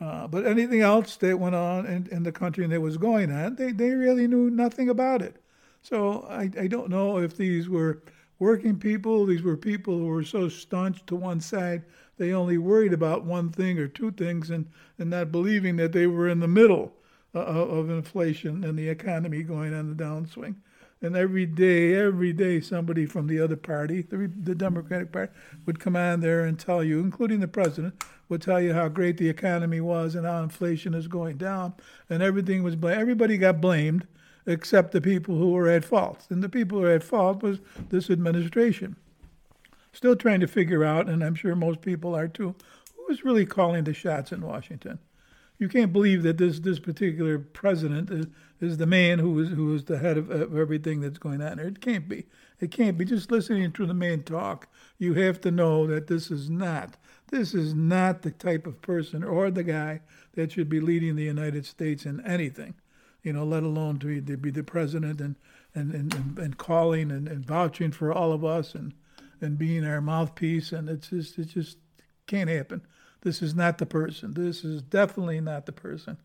Uh, 0.00 0.26
but 0.26 0.44
anything 0.44 0.80
else 0.80 1.14
that 1.18 1.38
went 1.38 1.54
on 1.54 1.86
in, 1.86 2.08
in, 2.10 2.24
the 2.24 2.32
country 2.32 2.64
and 2.64 2.72
that 2.72 2.80
was 2.80 2.96
going 2.96 3.30
on, 3.30 3.54
they, 3.54 3.70
they 3.70 3.90
really 3.90 4.26
knew 4.26 4.50
nothing 4.50 4.88
about 4.88 5.22
it. 5.22 5.36
So 5.82 6.26
I, 6.28 6.50
I 6.58 6.66
don't 6.66 6.90
know 6.90 7.18
if 7.18 7.36
these 7.36 7.68
were 7.68 8.02
working 8.42 8.76
people, 8.76 9.24
these 9.24 9.40
were 9.40 9.56
people 9.56 9.96
who 9.96 10.06
were 10.06 10.24
so 10.24 10.48
staunch 10.48 11.06
to 11.06 11.14
one 11.14 11.40
side, 11.40 11.80
they 12.18 12.32
only 12.32 12.58
worried 12.58 12.92
about 12.92 13.24
one 13.24 13.48
thing 13.48 13.78
or 13.78 13.86
two 13.86 14.10
things 14.10 14.50
and, 14.50 14.66
and 14.98 15.10
not 15.10 15.30
believing 15.30 15.76
that 15.76 15.92
they 15.92 16.08
were 16.08 16.28
in 16.28 16.40
the 16.40 16.48
middle 16.48 16.92
uh, 17.36 17.38
of 17.38 17.88
inflation 17.88 18.64
and 18.64 18.76
the 18.76 18.88
economy 18.88 19.44
going 19.44 19.72
on 19.72 19.88
the 19.88 19.94
downswing. 19.94 20.56
And 21.00 21.16
every 21.16 21.46
day, 21.46 21.94
every 21.94 22.32
day, 22.32 22.60
somebody 22.60 23.06
from 23.06 23.28
the 23.28 23.38
other 23.38 23.54
party, 23.54 24.02
the, 24.02 24.28
the 24.36 24.56
Democratic 24.56 25.12
Party, 25.12 25.32
would 25.64 25.78
come 25.78 25.94
on 25.94 26.18
there 26.18 26.44
and 26.44 26.58
tell 26.58 26.82
you, 26.82 26.98
including 26.98 27.38
the 27.38 27.46
president, 27.46 27.94
would 28.28 28.42
tell 28.42 28.60
you 28.60 28.74
how 28.74 28.88
great 28.88 29.18
the 29.18 29.28
economy 29.28 29.80
was 29.80 30.16
and 30.16 30.26
how 30.26 30.42
inflation 30.42 30.94
is 30.94 31.06
going 31.06 31.36
down, 31.36 31.74
and 32.10 32.24
everything 32.24 32.64
was 32.64 32.74
blamed. 32.74 33.00
Everybody 33.00 33.38
got 33.38 33.60
blamed 33.60 34.08
except 34.46 34.92
the 34.92 35.00
people 35.00 35.36
who 35.36 35.50
were 35.52 35.68
at 35.68 35.84
fault. 35.84 36.26
And 36.30 36.42
the 36.42 36.48
people 36.48 36.78
who 36.78 36.84
were 36.84 36.90
at 36.90 37.04
fault 37.04 37.42
was 37.42 37.60
this 37.90 38.10
administration. 38.10 38.96
Still 39.92 40.16
trying 40.16 40.40
to 40.40 40.46
figure 40.46 40.84
out, 40.84 41.08
and 41.08 41.22
I'm 41.22 41.34
sure 41.34 41.54
most 41.54 41.82
people 41.82 42.14
are 42.16 42.28
too, 42.28 42.54
who 42.96 43.12
is 43.12 43.24
really 43.24 43.46
calling 43.46 43.84
the 43.84 43.94
shots 43.94 44.32
in 44.32 44.40
Washington 44.40 44.98
you 45.62 45.68
can't 45.68 45.92
believe 45.92 46.24
that 46.24 46.38
this 46.38 46.58
this 46.58 46.80
particular 46.80 47.38
president 47.38 48.10
is, 48.10 48.26
is 48.60 48.78
the 48.78 48.86
man 48.86 49.20
who 49.20 49.38
is 49.38 49.50
who 49.50 49.72
is 49.74 49.84
the 49.84 49.98
head 49.98 50.18
of, 50.18 50.28
of 50.28 50.58
everything 50.58 51.00
that's 51.00 51.18
going 51.18 51.40
on 51.40 51.58
there. 51.58 51.68
It 51.68 51.80
can't 51.80 52.08
be. 52.08 52.26
It 52.58 52.72
can't 52.72 52.98
be. 52.98 53.04
Just 53.04 53.30
listening 53.30 53.70
to 53.70 53.86
the 53.86 53.94
man 53.94 54.24
talk, 54.24 54.66
you 54.98 55.14
have 55.14 55.40
to 55.42 55.52
know 55.52 55.86
that 55.86 56.08
this 56.08 56.32
is 56.32 56.50
not 56.50 56.96
this 57.30 57.54
is 57.54 57.74
not 57.74 58.22
the 58.22 58.32
type 58.32 58.66
of 58.66 58.82
person 58.82 59.22
or 59.22 59.52
the 59.52 59.62
guy 59.62 60.00
that 60.34 60.50
should 60.50 60.68
be 60.68 60.80
leading 60.80 61.14
the 61.14 61.22
United 61.22 61.64
States 61.64 62.06
in 62.06 62.20
anything, 62.26 62.74
you 63.22 63.32
know, 63.32 63.44
let 63.44 63.62
alone 63.62 63.98
to 64.00 64.06
be, 64.06 64.20
to 64.20 64.36
be 64.36 64.50
the 64.50 64.62
president 64.62 65.20
and 65.20 65.36
and, 65.74 65.94
and, 65.94 66.38
and 66.38 66.58
calling 66.58 67.10
and, 67.10 67.26
and 67.26 67.46
vouching 67.46 67.92
for 67.92 68.12
all 68.12 68.32
of 68.32 68.44
us 68.44 68.74
and 68.74 68.92
and 69.40 69.58
being 69.58 69.84
our 69.84 70.00
mouthpiece. 70.00 70.72
And 70.72 70.88
it's 70.88 71.08
just 71.08 71.38
it 71.38 71.46
just 71.46 71.78
can't 72.26 72.50
happen. 72.50 72.82
This 73.22 73.40
is 73.40 73.54
not 73.54 73.78
the 73.78 73.86
person. 73.86 74.34
This 74.34 74.64
is 74.64 74.82
definitely 74.82 75.40
not 75.40 75.66
the 75.66 75.72
person. 75.72 76.18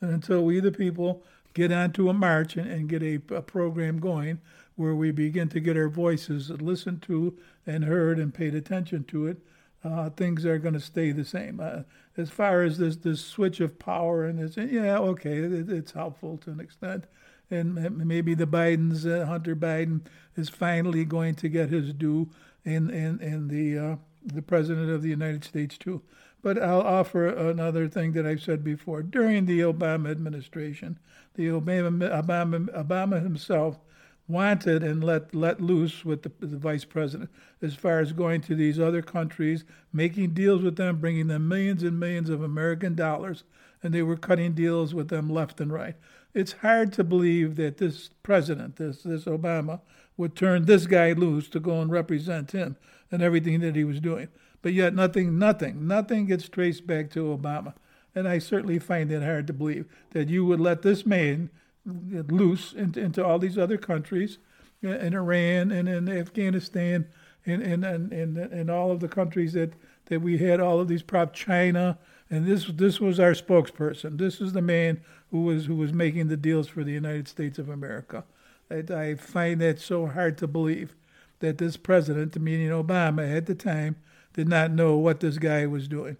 And 0.00 0.10
until 0.10 0.44
we, 0.44 0.60
the 0.60 0.72
people, 0.72 1.22
get 1.52 1.72
onto 1.72 2.08
a 2.08 2.12
march 2.12 2.56
and, 2.56 2.70
and 2.70 2.88
get 2.88 3.02
a, 3.02 3.14
a, 3.34 3.42
program 3.42 3.98
going 3.98 4.40
where 4.76 4.94
we 4.94 5.10
begin 5.10 5.48
to 5.48 5.60
get 5.60 5.76
our 5.76 5.88
voices 5.88 6.50
listened 6.50 7.02
to 7.02 7.36
and 7.66 7.84
heard 7.84 8.18
and 8.18 8.34
paid 8.34 8.54
attention 8.54 9.04
to 9.04 9.26
it, 9.26 9.38
uh, 9.84 10.10
things 10.10 10.46
are 10.46 10.58
going 10.58 10.74
to 10.74 10.80
stay 10.80 11.12
the 11.12 11.24
same. 11.24 11.60
Uh, 11.60 11.82
as 12.16 12.30
far 12.30 12.62
as 12.62 12.78
this, 12.78 12.96
this 12.96 13.24
switch 13.24 13.60
of 13.60 13.78
power 13.78 14.24
and 14.24 14.38
this, 14.38 14.56
yeah, 14.56 14.98
okay, 14.98 15.38
it, 15.38 15.68
it's 15.68 15.92
helpful 15.92 16.38
to 16.38 16.50
an 16.50 16.60
extent. 16.60 17.04
And 17.50 17.74
maybe 17.98 18.34
the 18.34 18.46
Bidens, 18.46 19.06
uh, 19.06 19.26
Hunter 19.26 19.54
Biden, 19.54 20.00
is 20.34 20.48
finally 20.48 21.04
going 21.04 21.34
to 21.36 21.48
get 21.48 21.68
his 21.68 21.92
due, 21.92 22.30
and 22.64 22.90
and 22.90 23.20
and 23.20 23.50
the 23.50 23.78
uh, 23.78 23.96
the 24.24 24.40
president 24.40 24.90
of 24.90 25.02
the 25.02 25.10
United 25.10 25.44
States 25.44 25.76
too. 25.76 26.00
But 26.42 26.60
I'll 26.60 26.80
offer 26.80 27.26
another 27.26 27.86
thing 27.86 28.12
that 28.12 28.26
I've 28.26 28.42
said 28.42 28.64
before. 28.64 29.02
During 29.02 29.44
the 29.44 29.60
Obama 29.60 30.10
administration, 30.10 30.98
the 31.34 31.48
Obama, 31.48 32.22
Obama, 32.22 32.66
Obama 32.74 33.22
himself 33.22 33.78
wanted 34.26 34.82
and 34.82 35.04
let 35.04 35.34
let 35.34 35.60
loose 35.60 36.04
with 36.04 36.22
the, 36.22 36.32
the, 36.40 36.56
vice 36.56 36.84
president 36.84 37.30
as 37.60 37.74
far 37.74 38.00
as 38.00 38.12
going 38.12 38.40
to 38.40 38.54
these 38.54 38.80
other 38.80 39.02
countries, 39.02 39.64
making 39.92 40.30
deals 40.30 40.62
with 40.62 40.76
them, 40.76 40.96
bringing 40.96 41.26
them 41.26 41.46
millions 41.46 41.82
and 41.82 42.00
millions 42.00 42.30
of 42.30 42.42
American 42.42 42.94
dollars, 42.94 43.44
and 43.82 43.92
they 43.92 44.02
were 44.02 44.16
cutting 44.16 44.52
deals 44.52 44.94
with 44.94 45.08
them 45.08 45.28
left 45.28 45.60
and 45.60 45.72
right. 45.72 45.96
It's 46.32 46.52
hard 46.52 46.92
to 46.94 47.04
believe 47.04 47.56
that 47.56 47.76
this 47.76 48.10
president, 48.22 48.76
this 48.76 49.02
this 49.02 49.24
Obama, 49.24 49.80
would 50.16 50.34
turn 50.34 50.64
this 50.64 50.86
guy 50.86 51.12
loose 51.12 51.48
to 51.50 51.60
go 51.60 51.80
and 51.80 51.90
represent 51.90 52.52
him 52.52 52.76
and 53.10 53.22
everything 53.22 53.60
that 53.60 53.76
he 53.76 53.84
was 53.84 54.00
doing. 54.00 54.28
But 54.62 54.72
yet 54.72 54.94
nothing, 54.94 55.38
nothing, 55.38 55.86
nothing 55.86 56.26
gets 56.26 56.48
traced 56.48 56.86
back 56.86 57.10
to 57.10 57.36
Obama. 57.36 57.74
And 58.14 58.26
I 58.26 58.38
certainly 58.38 58.78
find 58.78 59.10
it 59.12 59.22
hard 59.22 59.46
to 59.48 59.52
believe 59.52 59.86
that 60.10 60.28
you 60.28 60.44
would 60.46 60.60
let 60.60 60.82
this 60.82 61.04
man 61.04 61.50
loose 61.86 62.72
into, 62.72 63.00
into 63.00 63.24
all 63.24 63.38
these 63.38 63.58
other 63.58 63.76
countries, 63.76 64.38
uh, 64.84 64.88
in 64.88 65.14
Iran 65.14 65.70
and 65.70 65.88
in 65.88 66.08
Afghanistan, 66.08 67.06
and 67.46 67.62
and, 67.62 67.84
and, 67.84 68.36
and, 68.38 68.70
all 68.70 68.90
of 68.90 69.00
the 69.00 69.08
countries 69.08 69.52
that, 69.52 69.74
that 70.06 70.20
we 70.20 70.38
had 70.38 70.60
all 70.60 70.80
of 70.80 70.88
these 70.88 71.02
prop 71.02 71.34
China, 71.34 71.98
and 72.30 72.46
this 72.46 72.66
this 72.66 73.00
was 73.00 73.20
our 73.20 73.32
spokesperson. 73.32 74.18
This 74.18 74.40
is 74.40 74.52
the 74.52 74.62
man 74.62 75.02
who 75.30 75.42
was 75.42 75.66
who 75.66 75.76
was 75.76 75.92
making 75.92 76.28
the 76.28 76.36
deals 76.36 76.68
for 76.68 76.84
the 76.84 76.92
United 76.92 77.28
States 77.28 77.58
of 77.58 77.68
America. 77.68 78.24
I, 78.70 78.84
I 78.92 79.14
find 79.14 79.60
that 79.60 79.80
so 79.80 80.06
hard 80.06 80.38
to 80.38 80.46
believe 80.46 80.94
that 81.40 81.58
this 81.58 81.76
president, 81.76 82.38
meaning 82.40 82.70
Obama 82.70 83.36
at 83.36 83.46
the 83.46 83.54
time, 83.54 83.96
did 84.32 84.48
not 84.48 84.70
know 84.70 84.96
what 84.96 85.20
this 85.20 85.38
guy 85.38 85.66
was 85.66 85.88
doing. 85.88 86.16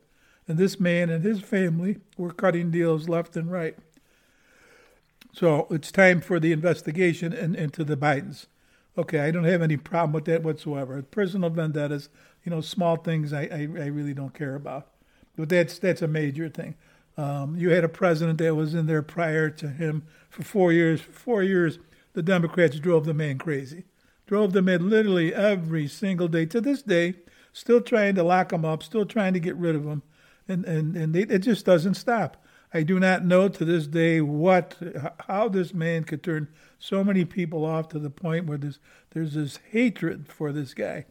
And 0.46 0.58
this 0.58 0.78
man 0.78 1.08
and 1.08 1.24
his 1.24 1.40
family 1.40 1.98
were 2.18 2.32
cutting 2.32 2.70
deals 2.70 3.08
left 3.08 3.36
and 3.36 3.50
right. 3.50 3.76
So 5.34 5.66
it's 5.68 5.90
time 5.90 6.20
for 6.20 6.38
the 6.38 6.52
investigation 6.52 7.32
into 7.32 7.82
the 7.82 7.96
Bidens. 7.96 8.46
Okay, 8.96 9.18
I 9.18 9.32
don't 9.32 9.42
have 9.42 9.62
any 9.62 9.76
problem 9.76 10.12
with 10.12 10.26
that 10.26 10.44
whatsoever. 10.44 11.02
Personal 11.02 11.50
vendettas, 11.50 12.08
you 12.44 12.50
know, 12.50 12.60
small 12.60 12.96
things 12.96 13.32
I, 13.32 13.42
I, 13.42 13.60
I 13.62 13.86
really 13.86 14.14
don't 14.14 14.32
care 14.32 14.54
about. 14.54 14.92
But 15.36 15.48
that's 15.48 15.80
that's 15.80 16.02
a 16.02 16.06
major 16.06 16.48
thing. 16.48 16.76
Um, 17.16 17.56
you 17.56 17.70
had 17.70 17.82
a 17.82 17.88
president 17.88 18.38
that 18.38 18.54
was 18.54 18.74
in 18.74 18.86
there 18.86 19.02
prior 19.02 19.50
to 19.50 19.68
him 19.70 20.04
for 20.30 20.44
four 20.44 20.72
years. 20.72 21.00
For 21.00 21.10
four 21.10 21.42
years, 21.42 21.80
the 22.12 22.22
Democrats 22.22 22.78
drove 22.78 23.04
the 23.04 23.12
man 23.12 23.38
crazy, 23.38 23.86
drove 24.28 24.52
the 24.52 24.62
man 24.62 24.88
literally 24.88 25.34
every 25.34 25.88
single 25.88 26.28
day. 26.28 26.46
To 26.46 26.60
this 26.60 26.80
day, 26.80 27.14
still 27.52 27.80
trying 27.80 28.14
to 28.14 28.22
lock 28.22 28.52
him 28.52 28.64
up, 28.64 28.84
still 28.84 29.04
trying 29.04 29.32
to 29.32 29.40
get 29.40 29.56
rid 29.56 29.74
of 29.74 29.84
him, 29.84 30.02
and 30.46 30.64
and 30.64 30.96
and 30.96 31.12
they, 31.12 31.22
it 31.22 31.40
just 31.40 31.66
doesn't 31.66 31.94
stop. 31.94 32.43
I 32.74 32.82
do 32.82 32.98
not 32.98 33.24
know 33.24 33.48
to 33.48 33.64
this 33.64 33.86
day 33.86 34.20
what 34.20 34.76
how 35.28 35.48
this 35.48 35.72
man 35.72 36.02
could 36.02 36.24
turn 36.24 36.48
so 36.76 37.04
many 37.04 37.24
people 37.24 37.64
off 37.64 37.88
to 37.90 38.00
the 38.00 38.10
point 38.10 38.46
where 38.46 38.58
there's 38.58 38.80
there's 39.10 39.34
this 39.34 39.60
hatred 39.70 40.26
for 40.28 40.52
this 40.52 40.74
guy, 40.74 41.06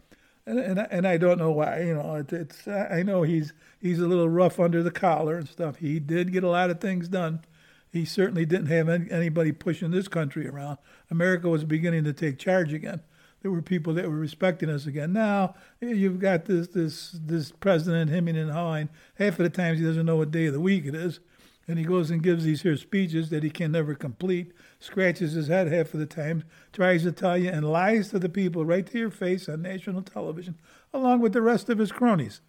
and 0.45 0.59
and, 0.59 0.79
and 0.91 1.07
I 1.07 1.15
don't 1.15 1.39
know 1.39 1.51
why. 1.51 1.79
You 1.79 1.95
know, 1.95 2.15
it, 2.15 2.33
it's 2.33 2.67
I 2.67 3.01
know 3.01 3.23
he's 3.23 3.53
he's 3.79 3.99
a 3.99 4.07
little 4.07 4.27
rough 4.27 4.59
under 4.59 4.83
the 4.83 4.91
collar 4.91 5.37
and 5.37 5.47
stuff. 5.47 5.77
He 5.77 5.99
did 5.99 6.33
get 6.33 6.43
a 6.43 6.49
lot 6.49 6.69
of 6.69 6.81
things 6.81 7.07
done. 7.07 7.45
He 7.93 8.03
certainly 8.03 8.45
didn't 8.45 8.67
have 8.67 8.89
any, 8.89 9.09
anybody 9.09 9.53
pushing 9.53 9.91
this 9.91 10.09
country 10.09 10.47
around. 10.47 10.79
America 11.09 11.47
was 11.47 11.63
beginning 11.63 12.03
to 12.03 12.13
take 12.13 12.37
charge 12.39 12.73
again 12.73 13.01
there 13.43 13.51
were 13.51 13.61
people 13.61 13.93
that 13.93 14.09
were 14.09 14.17
respecting 14.17 14.69
us 14.69 14.85
again. 14.87 15.13
Now 15.13 15.55
you've 15.81 16.19
got 16.19 16.45
this 16.45 16.69
this 16.69 17.11
this 17.11 17.51
president 17.51 18.09
hemming 18.09 18.37
and 18.37 18.51
hawing. 18.51 18.89
Half 19.15 19.37
of 19.37 19.43
the 19.43 19.49
times 19.49 19.79
he 19.79 19.85
doesn't 19.85 20.05
know 20.05 20.15
what 20.15 20.31
day 20.31 20.45
of 20.47 20.53
the 20.53 20.61
week 20.61 20.85
it 20.85 20.95
is, 20.95 21.19
and 21.67 21.79
he 21.79 21.85
goes 21.85 22.11
and 22.11 22.23
gives 22.23 22.43
these 22.43 22.61
here 22.63 22.75
speeches 22.75 23.29
that 23.29 23.43
he 23.43 23.49
can 23.49 23.71
never 23.71 23.95
complete. 23.95 24.51
Scratches 24.79 25.33
his 25.33 25.47
head 25.47 25.71
half 25.71 25.93
of 25.93 25.99
the 25.99 26.05
time, 26.05 26.43
tries 26.73 27.03
to 27.03 27.11
tell 27.11 27.37
you 27.37 27.49
and 27.49 27.69
lies 27.69 28.09
to 28.09 28.19
the 28.19 28.29
people 28.29 28.65
right 28.65 28.85
to 28.87 28.97
your 28.97 29.11
face 29.11 29.47
on 29.47 29.61
national 29.61 30.01
television, 30.01 30.55
along 30.93 31.21
with 31.21 31.33
the 31.33 31.41
rest 31.41 31.69
of 31.69 31.77
his 31.77 31.91
cronies. 31.91 32.41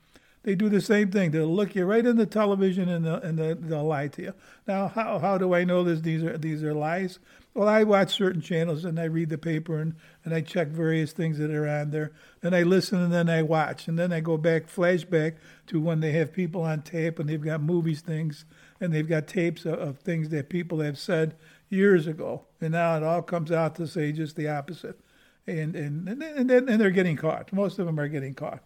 They 0.44 0.54
do 0.54 0.68
the 0.68 0.83
same 0.83 1.11
thing. 1.11 1.30
They'll 1.30 1.47
look 1.47 1.75
you 1.75 1.87
right 1.87 2.04
in 2.04 2.16
the 2.16 2.26
television 2.26 2.90
and 2.90 3.06
they'll, 3.06 3.14
and 3.14 3.38
they'll, 3.38 3.54
they'll 3.54 3.85
lie 3.85 4.09
to 4.09 4.23
you. 4.23 4.35
Now, 4.68 4.88
how, 4.88 5.18
how 5.18 5.38
do 5.38 5.54
I 5.54 5.64
know 5.64 5.83
this? 5.83 6.02
These 6.02 6.23
are 6.23 6.37
these 6.37 6.62
are 6.62 6.75
lies. 6.75 7.18
Well, 7.54 7.66
I 7.66 7.85
watch 7.85 8.12
certain 8.12 8.42
channels 8.42 8.85
and 8.85 9.00
I 9.00 9.04
read 9.04 9.30
the 9.30 9.38
paper 9.38 9.78
and, 9.78 9.94
and 10.25 10.35
I 10.35 10.42
check 10.42 10.68
various 10.68 11.12
things 11.12 11.38
that 11.38 11.50
are 11.50 11.66
on 11.66 11.92
there. 11.92 12.12
Then 12.42 12.52
I 12.52 12.62
listen 12.62 13.00
and 13.00 13.12
then 13.12 13.30
I 13.30 13.42
watch. 13.42 13.88
And 13.88 13.99
then 13.99 14.12
I 14.12 14.21
go 14.21 14.37
back, 14.37 14.66
flashback 14.68 15.37
to 15.68 15.80
when 15.80 16.00
they 16.00 16.12
have 16.12 16.33
people 16.33 16.62
on 16.62 16.83
tape 16.83 17.18
and 17.18 17.28
they've 17.28 17.40
got 17.40 17.62
movies 17.62 18.02
things 18.02 18.44
and 18.80 18.92
they've 18.92 19.08
got 19.08 19.26
tapes 19.26 19.64
of, 19.64 19.78
of 19.78 19.98
things 19.98 20.28
that 20.30 20.48
people 20.48 20.80
have 20.80 20.98
said 20.98 21.34
years 21.68 22.06
ago. 22.06 22.46
And 22.60 22.72
now 22.72 22.96
it 22.96 23.02
all 23.02 23.22
comes 23.22 23.50
out 23.50 23.74
to 23.76 23.86
say 23.86 24.12
just 24.12 24.36
the 24.36 24.48
opposite. 24.48 24.98
And, 25.46 25.76
and, 25.76 26.08
and, 26.08 26.22
and, 26.22 26.50
and 26.50 26.80
they're 26.80 26.90
getting 26.90 27.16
caught. 27.16 27.52
Most 27.52 27.78
of 27.78 27.86
them 27.86 28.00
are 28.00 28.08
getting 28.08 28.34
caught. 28.34 28.62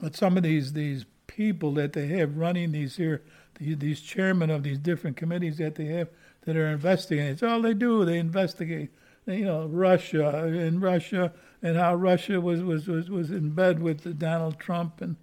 But 0.00 0.16
some 0.16 0.36
of 0.36 0.42
these, 0.42 0.72
these 0.72 1.04
people 1.26 1.72
that 1.74 1.92
they 1.92 2.06
have 2.08 2.38
running 2.38 2.72
these 2.72 2.96
here, 2.96 3.22
these, 3.58 4.00
chairmen 4.00 4.50
of 4.50 4.62
these 4.62 4.78
different 4.78 5.16
committees 5.16 5.58
that 5.58 5.74
they 5.74 5.84
have 5.86 6.08
that 6.42 6.56
are 6.56 6.68
investigating. 6.68 7.26
It's 7.26 7.42
all 7.42 7.60
they 7.60 7.74
do. 7.74 8.04
They 8.04 8.18
investigate. 8.18 8.90
You 9.26 9.44
know, 9.44 9.66
Russia 9.66 10.28
and 10.28 10.80
Russia 10.80 11.32
and 11.62 11.76
how 11.76 11.94
Russia 11.94 12.40
was 12.40 12.62
was 12.62 12.88
was, 12.88 13.10
was 13.10 13.30
in 13.30 13.50
bed 13.50 13.80
with 13.80 14.18
Donald 14.18 14.58
Trump 14.58 15.02
and, 15.02 15.16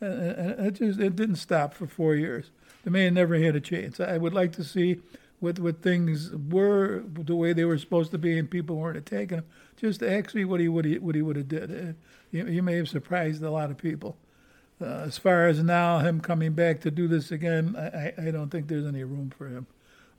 and 0.00 0.66
it 0.66 0.74
just 0.74 1.00
it 1.00 1.16
didn't 1.16 1.36
stop 1.36 1.74
for 1.74 1.86
four 1.86 2.14
years. 2.14 2.50
The 2.84 2.90
man 2.90 3.14
never 3.14 3.38
had 3.38 3.56
a 3.56 3.60
chance. 3.60 4.00
I 4.00 4.16
would 4.16 4.32
like 4.32 4.52
to 4.52 4.64
see 4.64 5.00
what 5.40 5.58
what 5.58 5.82
things 5.82 6.30
were 6.32 7.02
the 7.06 7.34
way 7.34 7.52
they 7.52 7.64
were 7.64 7.78
supposed 7.78 8.10
to 8.12 8.18
be 8.18 8.38
and 8.38 8.50
people 8.50 8.76
weren't 8.76 8.96
attacking 8.96 9.38
him. 9.38 9.44
Just 9.76 10.02
actually 10.02 10.44
what 10.44 10.60
he 10.60 10.68
would 10.68 10.84
he 10.84 10.98
what 10.98 11.14
he 11.14 11.22
would 11.22 11.36
have 11.36 11.48
did. 11.48 11.70
Uh, 11.70 11.92
you, 12.30 12.46
you 12.46 12.62
may 12.62 12.76
have 12.76 12.88
surprised 12.88 13.42
a 13.42 13.50
lot 13.50 13.70
of 13.70 13.78
people. 13.78 14.16
Uh, 14.80 15.04
as 15.06 15.18
far 15.18 15.46
as 15.46 15.62
now 15.62 15.98
him 15.98 16.20
coming 16.20 16.52
back 16.52 16.80
to 16.80 16.90
do 16.90 17.06
this 17.06 17.30
again, 17.30 17.76
I, 17.76 18.14
I 18.16 18.30
don't 18.30 18.48
think 18.48 18.68
there's 18.68 18.86
any 18.86 19.04
room 19.04 19.30
for 19.36 19.48
him. 19.48 19.66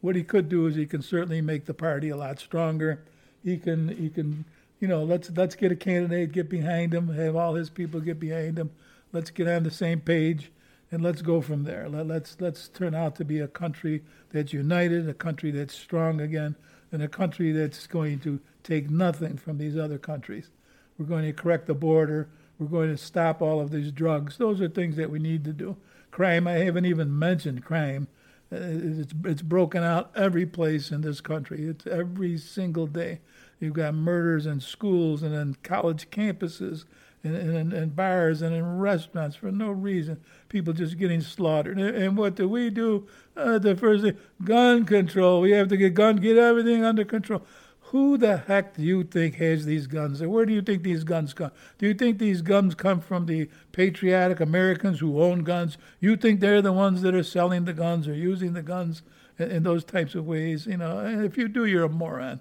What 0.01 0.15
he 0.15 0.23
could 0.23 0.49
do 0.49 0.67
is 0.67 0.75
he 0.75 0.85
can 0.85 1.01
certainly 1.01 1.41
make 1.41 1.65
the 1.65 1.73
party 1.73 2.09
a 2.09 2.17
lot 2.17 2.39
stronger. 2.39 3.03
He 3.43 3.57
can 3.57 3.87
he 3.89 4.09
can 4.09 4.45
you 4.79 4.87
know 4.87 5.03
let's 5.03 5.31
let's 5.31 5.55
get 5.55 5.71
a 5.71 5.75
candidate, 5.75 6.31
get 6.31 6.49
behind 6.49 6.93
him, 6.93 7.09
have 7.09 7.35
all 7.35 7.55
his 7.55 7.69
people 7.69 7.99
get 7.99 8.19
behind 8.19 8.57
him. 8.57 8.71
Let's 9.11 9.29
get 9.29 9.47
on 9.47 9.63
the 9.63 9.71
same 9.71 9.99
page 10.01 10.51
and 10.91 11.01
let's 11.01 11.21
go 11.21 11.41
from 11.41 11.63
there. 11.63 11.87
Let, 11.87 12.07
let's 12.07 12.37
let's 12.39 12.67
turn 12.67 12.93
out 12.93 13.15
to 13.15 13.25
be 13.25 13.39
a 13.39 13.47
country 13.47 14.03
that's 14.31 14.53
united, 14.53 15.07
a 15.07 15.13
country 15.13 15.51
that's 15.51 15.73
strong 15.73 16.19
again, 16.19 16.55
and 16.91 17.01
a 17.01 17.07
country 17.07 17.51
that's 17.51 17.87
going 17.87 18.19
to 18.19 18.39
take 18.63 18.89
nothing 18.89 19.37
from 19.37 19.57
these 19.57 19.77
other 19.77 19.97
countries. 19.97 20.49
We're 20.97 21.05
going 21.05 21.25
to 21.25 21.33
correct 21.33 21.67
the 21.67 21.73
border. 21.73 22.29
We're 22.59 22.67
going 22.67 22.89
to 22.89 22.97
stop 22.97 23.41
all 23.41 23.59
of 23.59 23.71
these 23.71 23.91
drugs. 23.91 24.37
Those 24.37 24.61
are 24.61 24.69
things 24.69 24.97
that 24.97 25.09
we 25.09 25.19
need 25.19 25.45
to 25.45 25.53
do. 25.53 25.77
Crime, 26.11 26.47
I 26.47 26.53
haven't 26.53 26.85
even 26.85 27.17
mentioned 27.17 27.63
crime. 27.63 28.07
Uh, 28.53 28.57
it's, 28.59 29.13
it's 29.23 29.41
broken 29.41 29.81
out 29.81 30.11
every 30.13 30.45
place 30.45 30.91
in 30.91 31.01
this 31.01 31.21
country. 31.21 31.63
It's 31.63 31.87
every 31.87 32.37
single 32.37 32.85
day. 32.85 33.21
You've 33.59 33.73
got 33.73 33.95
murders 33.95 34.45
in 34.45 34.59
schools 34.59 35.23
and 35.23 35.33
in 35.33 35.55
college 35.63 36.09
campuses 36.09 36.83
and 37.23 37.35
in, 37.35 37.73
in, 37.73 37.89
bars 37.89 38.41
and 38.41 38.55
in 38.55 38.79
restaurants 38.79 39.35
for 39.35 39.51
no 39.51 39.69
reason. 39.69 40.19
People 40.49 40.73
just 40.73 40.97
getting 40.97 41.21
slaughtered. 41.21 41.77
And, 41.77 41.95
and 41.95 42.17
what 42.17 42.35
do 42.35 42.47
we 42.47 42.69
do? 42.69 43.07
Uh, 43.37 43.59
the 43.59 43.75
first 43.75 44.03
thing, 44.03 44.17
gun 44.43 44.85
control. 44.85 45.41
We 45.41 45.51
have 45.51 45.67
to 45.69 45.77
get 45.77 45.93
gun, 45.93 46.17
get 46.17 46.37
everything 46.37 46.83
under 46.83 47.05
control. 47.05 47.43
Who 47.91 48.17
the 48.17 48.37
heck 48.37 48.77
do 48.77 48.83
you 48.83 49.03
think 49.03 49.35
has 49.35 49.65
these 49.65 49.85
guns? 49.85 50.21
And 50.21 50.31
where 50.31 50.45
do 50.45 50.53
you 50.53 50.61
think 50.61 50.81
these 50.81 51.03
guns 51.03 51.33
come? 51.33 51.51
Do 51.77 51.87
you 51.87 51.93
think 51.93 52.17
these 52.19 52.41
guns 52.41 52.73
come 52.73 53.01
from 53.01 53.25
the 53.25 53.49
patriotic 53.73 54.39
Americans 54.39 55.01
who 55.01 55.21
own 55.21 55.43
guns? 55.43 55.77
You 55.99 56.15
think 56.15 56.39
they're 56.39 56.61
the 56.61 56.71
ones 56.71 57.01
that 57.01 57.13
are 57.13 57.23
selling 57.23 57.65
the 57.65 57.73
guns 57.73 58.07
or 58.07 58.13
using 58.13 58.53
the 58.53 58.61
guns 58.61 59.03
in, 59.37 59.51
in 59.51 59.63
those 59.63 59.83
types 59.83 60.15
of 60.15 60.25
ways? 60.25 60.67
You 60.67 60.77
know, 60.77 61.05
if 61.05 61.37
you 61.37 61.49
do, 61.49 61.65
you're 61.65 61.83
a 61.83 61.89
moron. 61.89 62.39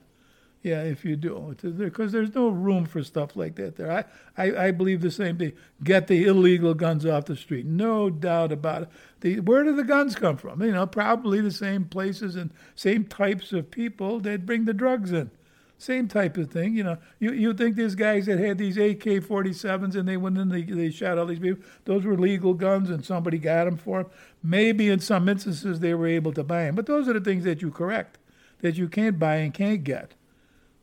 Yeah, 0.62 0.82
if 0.82 1.06
you 1.06 1.16
do, 1.16 1.56
because 1.78 2.12
there's 2.12 2.34
no 2.34 2.48
room 2.48 2.84
for 2.84 3.02
stuff 3.02 3.34
like 3.34 3.54
that 3.54 3.76
there. 3.76 3.90
I, 3.90 4.04
I, 4.36 4.66
I 4.66 4.70
believe 4.72 5.00
the 5.00 5.10
same 5.10 5.38
thing. 5.38 5.54
Get 5.82 6.06
the 6.06 6.26
illegal 6.26 6.74
guns 6.74 7.06
off 7.06 7.24
the 7.24 7.36
street, 7.36 7.64
no 7.64 8.10
doubt 8.10 8.52
about 8.52 8.82
it. 8.82 8.88
The, 9.20 9.40
where 9.40 9.64
do 9.64 9.74
the 9.74 9.84
guns 9.84 10.14
come 10.14 10.36
from? 10.36 10.60
You 10.60 10.72
know, 10.72 10.86
probably 10.86 11.40
the 11.40 11.50
same 11.50 11.86
places 11.86 12.36
and 12.36 12.50
same 12.74 13.04
types 13.04 13.54
of 13.54 13.70
people 13.70 14.20
that 14.20 14.44
bring 14.44 14.66
the 14.66 14.74
drugs 14.74 15.12
in. 15.12 15.30
Same 15.78 16.08
type 16.08 16.36
of 16.36 16.50
thing, 16.50 16.74
you 16.74 16.84
know. 16.84 16.98
You 17.18 17.32
you 17.32 17.54
think 17.54 17.74
these 17.74 17.94
guys 17.94 18.26
that 18.26 18.38
had 18.38 18.58
these 18.58 18.76
AK-47s 18.76 19.96
and 19.96 20.06
they 20.06 20.18
went 20.18 20.36
in, 20.36 20.50
they 20.50 20.60
they 20.60 20.90
shot 20.90 21.16
all 21.16 21.24
these 21.24 21.38
people. 21.38 21.64
Those 21.86 22.04
were 22.04 22.18
legal 22.18 22.52
guns, 22.52 22.90
and 22.90 23.02
somebody 23.02 23.38
got 23.38 23.64
them 23.64 23.78
for 23.78 24.02
them. 24.02 24.12
Maybe 24.42 24.90
in 24.90 25.00
some 25.00 25.26
instances 25.26 25.80
they 25.80 25.94
were 25.94 26.06
able 26.06 26.34
to 26.34 26.44
buy 26.44 26.64
them, 26.64 26.74
but 26.74 26.84
those 26.84 27.08
are 27.08 27.14
the 27.14 27.20
things 27.20 27.44
that 27.44 27.62
you 27.62 27.70
correct, 27.70 28.18
that 28.60 28.76
you 28.76 28.90
can't 28.90 29.18
buy 29.18 29.36
and 29.36 29.54
can't 29.54 29.82
get. 29.82 30.12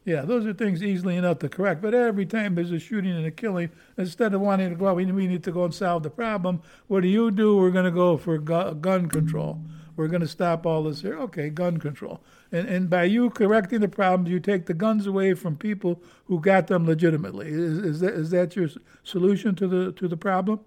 Yeah, 0.08 0.22
those 0.22 0.46
are 0.46 0.54
things 0.54 0.82
easily 0.82 1.18
enough 1.18 1.40
to 1.40 1.50
correct. 1.50 1.82
But 1.82 1.94
every 1.94 2.26
time 2.26 2.56
there's 2.56 2.72
a 2.72 2.80
shooting 2.80 3.12
and 3.12 3.26
a 3.26 3.32
killing, 3.32 3.70
instead 3.98 4.34
of 4.34 4.40
wanting 4.40 4.70
to 4.70 4.76
go 4.78 4.88
out, 4.88 4.96
we, 4.96 5.04
need 5.04 5.44
to 5.44 5.52
go 5.52 5.66
and 5.66 5.76
solve 5.76 6.04
the 6.04 6.10
problem. 6.10 6.62
What 6.88 7.02
do 7.02 7.10
you 7.10 7.30
do? 7.30 7.58
We're 7.58 7.72
going 7.72 7.84
to 7.84 7.92
go 7.92 8.16
for 8.16 8.38
gun 8.38 9.10
control. 9.10 9.60
We're 9.98 10.08
going 10.08 10.22
to 10.22 10.28
stop 10.28 10.66
all 10.66 10.84
this 10.84 11.02
here. 11.02 11.20
Okay, 11.20 11.50
gun 11.50 11.78
control. 11.78 12.22
And, 12.54 12.70
and 12.70 12.90
by 12.90 13.04
you 13.04 13.30
correcting 13.30 13.82
the 13.82 13.90
problems, 13.90 14.32
you 14.32 14.40
take 14.40 14.68
the 14.68 14.74
guns 14.74 15.08
away 15.08 15.34
from 15.34 15.58
people 15.58 16.02
who 16.28 16.40
got 16.40 16.68
them 16.68 16.86
legitimately. 16.86 17.50
Is, 17.50 17.78
is, 17.80 18.00
that, 18.00 18.14
is 18.14 18.30
that 18.30 18.56
your 18.56 18.70
solution 19.04 19.56
to 19.56 19.68
the, 19.68 19.92
to 19.92 20.08
the 20.08 20.16
problem? 20.16 20.62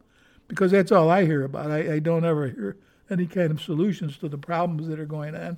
Because 0.49 0.73
that's 0.73 0.93
all 0.93 1.09
I 1.09 1.25
hear 1.25 1.45
about. 1.45 1.71
I, 1.71 1.95
I 1.95 1.99
don't 1.99 2.27
ever 2.27 2.49
hear 2.49 2.77
any 3.09 3.27
kind 3.27 3.53
of 3.53 3.63
solutions 3.63 4.19
to 4.19 4.29
the 4.29 4.37
problems 4.37 4.87
that 4.89 5.01
are 5.01 5.07
going 5.07 5.35
on. 5.35 5.57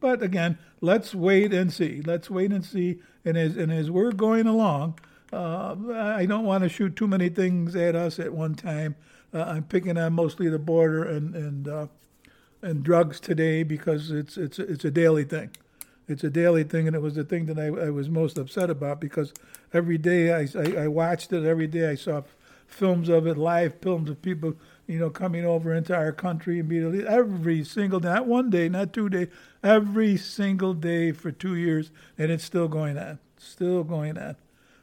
But 0.00 0.22
again, 0.22 0.58
let's 0.80 1.14
wait 1.14 1.52
and 1.52 1.72
see. 1.72 2.02
Let's 2.04 2.30
wait 2.30 2.52
and 2.52 2.64
see. 2.64 3.00
And 3.24 3.36
as, 3.36 3.56
and 3.56 3.70
as 3.70 3.90
we're 3.90 4.12
going 4.12 4.46
along, 4.46 4.98
uh, 5.32 5.76
I 5.94 6.26
don't 6.26 6.44
want 6.44 6.64
to 6.64 6.68
shoot 6.68 6.96
too 6.96 7.06
many 7.06 7.28
things 7.28 7.76
at 7.76 7.94
us 7.94 8.18
at 8.18 8.32
one 8.32 8.54
time. 8.54 8.96
Uh, 9.32 9.42
I'm 9.42 9.64
picking 9.64 9.96
on 9.96 10.14
mostly 10.14 10.48
the 10.48 10.58
border 10.58 11.04
and, 11.04 11.34
and 11.36 11.68
uh, 11.68 11.86
and 12.62 12.82
drugs 12.82 13.20
today 13.20 13.62
because 13.62 14.10
it's 14.10 14.36
it's 14.36 14.58
it's 14.58 14.84
a 14.84 14.90
daily 14.90 15.24
thing. 15.24 15.50
It's 16.08 16.24
a 16.24 16.30
daily 16.30 16.64
thing, 16.64 16.88
and 16.88 16.96
it 16.96 17.02
was 17.02 17.14
the 17.14 17.22
thing 17.22 17.46
that 17.46 17.58
I, 17.58 17.66
I 17.66 17.90
was 17.90 18.08
most 18.08 18.36
upset 18.36 18.68
about 18.68 19.00
because 19.00 19.32
every 19.72 19.96
day 19.96 20.32
I, 20.32 20.48
I, 20.58 20.84
I 20.84 20.88
watched 20.88 21.32
it. 21.32 21.44
Every 21.44 21.68
day 21.68 21.88
I 21.88 21.94
saw 21.94 22.22
films 22.66 23.08
of 23.08 23.26
it, 23.28 23.36
live 23.36 23.74
films 23.80 24.10
of 24.10 24.20
people, 24.20 24.54
you 24.90 24.98
know, 24.98 25.08
coming 25.08 25.44
over 25.44 25.72
into 25.72 25.94
our 25.94 26.10
country 26.10 26.58
immediately. 26.58 27.06
Every 27.06 27.62
single 27.62 28.00
day, 28.00 28.08
not 28.08 28.26
one 28.26 28.50
day, 28.50 28.68
not 28.68 28.92
two 28.92 29.08
days, 29.08 29.28
every 29.62 30.16
single 30.16 30.74
day 30.74 31.12
for 31.12 31.30
two 31.30 31.54
years, 31.54 31.92
and 32.18 32.32
it's 32.32 32.42
still 32.42 32.66
going 32.66 32.98
on, 32.98 33.20
still 33.38 33.84
going 33.84 34.18
on. 34.18 34.34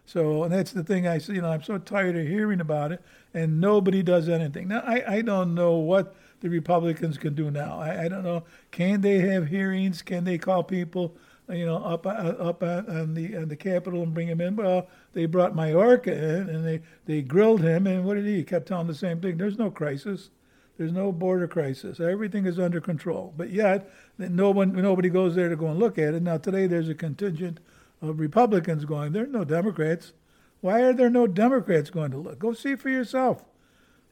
So, 0.06 0.44
and 0.44 0.54
that's 0.54 0.72
the 0.72 0.84
thing 0.84 1.06
I, 1.06 1.18
see, 1.18 1.34
you 1.34 1.42
know, 1.42 1.52
I'm 1.52 1.62
so 1.62 1.78
tired 1.78 2.16
of 2.16 2.26
hearing 2.26 2.62
about 2.62 2.94
it, 2.94 3.02
and 3.34 3.60
nobody 3.60 4.02
does 4.02 4.30
anything. 4.30 4.70
Now, 4.70 4.80
I, 4.86 5.16
I 5.16 5.22
don't 5.22 5.54
know 5.54 5.76
what 5.76 6.16
the 6.40 6.48
Republicans 6.48 7.18
can 7.18 7.36
do 7.36 7.52
now. 7.52 7.78
I, 7.78 8.06
I 8.06 8.08
don't 8.08 8.24
know. 8.24 8.46
Can 8.72 9.02
they 9.02 9.20
have 9.20 9.48
hearings? 9.48 10.02
Can 10.02 10.24
they 10.24 10.38
call 10.38 10.64
people, 10.64 11.18
you 11.50 11.66
know, 11.66 11.78
up 11.78 12.06
uh, 12.06 12.10
up 12.10 12.64
on 12.64 13.14
the 13.14 13.36
on 13.38 13.48
the 13.48 13.56
Capitol 13.56 14.04
and 14.04 14.14
bring 14.14 14.28
him 14.28 14.42
in? 14.42 14.56
Well, 14.56 14.88
they 15.14 15.26
brought 15.26 15.56
Mayorkas 15.56 16.18
in 16.18 16.50
and 16.50 16.66
they 16.66 16.82
they 17.06 17.22
grilled 17.22 17.62
him, 17.62 17.88
and 17.88 18.06
what 18.06 18.16
did 18.16 18.26
he? 18.26 18.38
He 18.38 18.44
kept 18.44 18.68
telling 18.68 18.88
the 18.88 18.96
same 18.96 19.22
thing. 19.22 19.38
There's 19.38 19.58
no 19.58 19.72
crisis. 19.72 20.30
There's 20.78 20.92
no 20.92 21.12
border 21.12 21.48
crisis. 21.48 22.00
Everything 22.00 22.46
is 22.46 22.60
under 22.60 22.80
control. 22.80 23.34
But 23.36 23.50
yet, 23.50 23.90
no 24.18 24.52
one, 24.52 24.74
nobody 24.74 25.10
goes 25.10 25.34
there 25.34 25.50
to 25.50 25.56
go 25.56 25.68
and 25.68 25.80
look 25.80 25.98
at 25.98 26.14
it. 26.14 26.22
Now 26.22 26.38
today, 26.38 26.68
there's 26.68 26.90
a 26.90 26.94
contingent 26.94 27.60
of 28.02 28.20
Republicans 28.20 28.86
going. 28.86 29.12
There 29.12 29.26
no 29.26 29.44
Democrats. 29.44 30.14
Why 30.62 30.82
are 30.82 30.94
there 30.94 31.10
no 31.10 31.28
Democrats 31.28 31.90
going 31.90 32.12
to 32.12 32.18
look? 32.18 32.40
Go 32.40 32.54
see 32.54 32.76
for 32.76 32.90
yourself. 32.90 33.44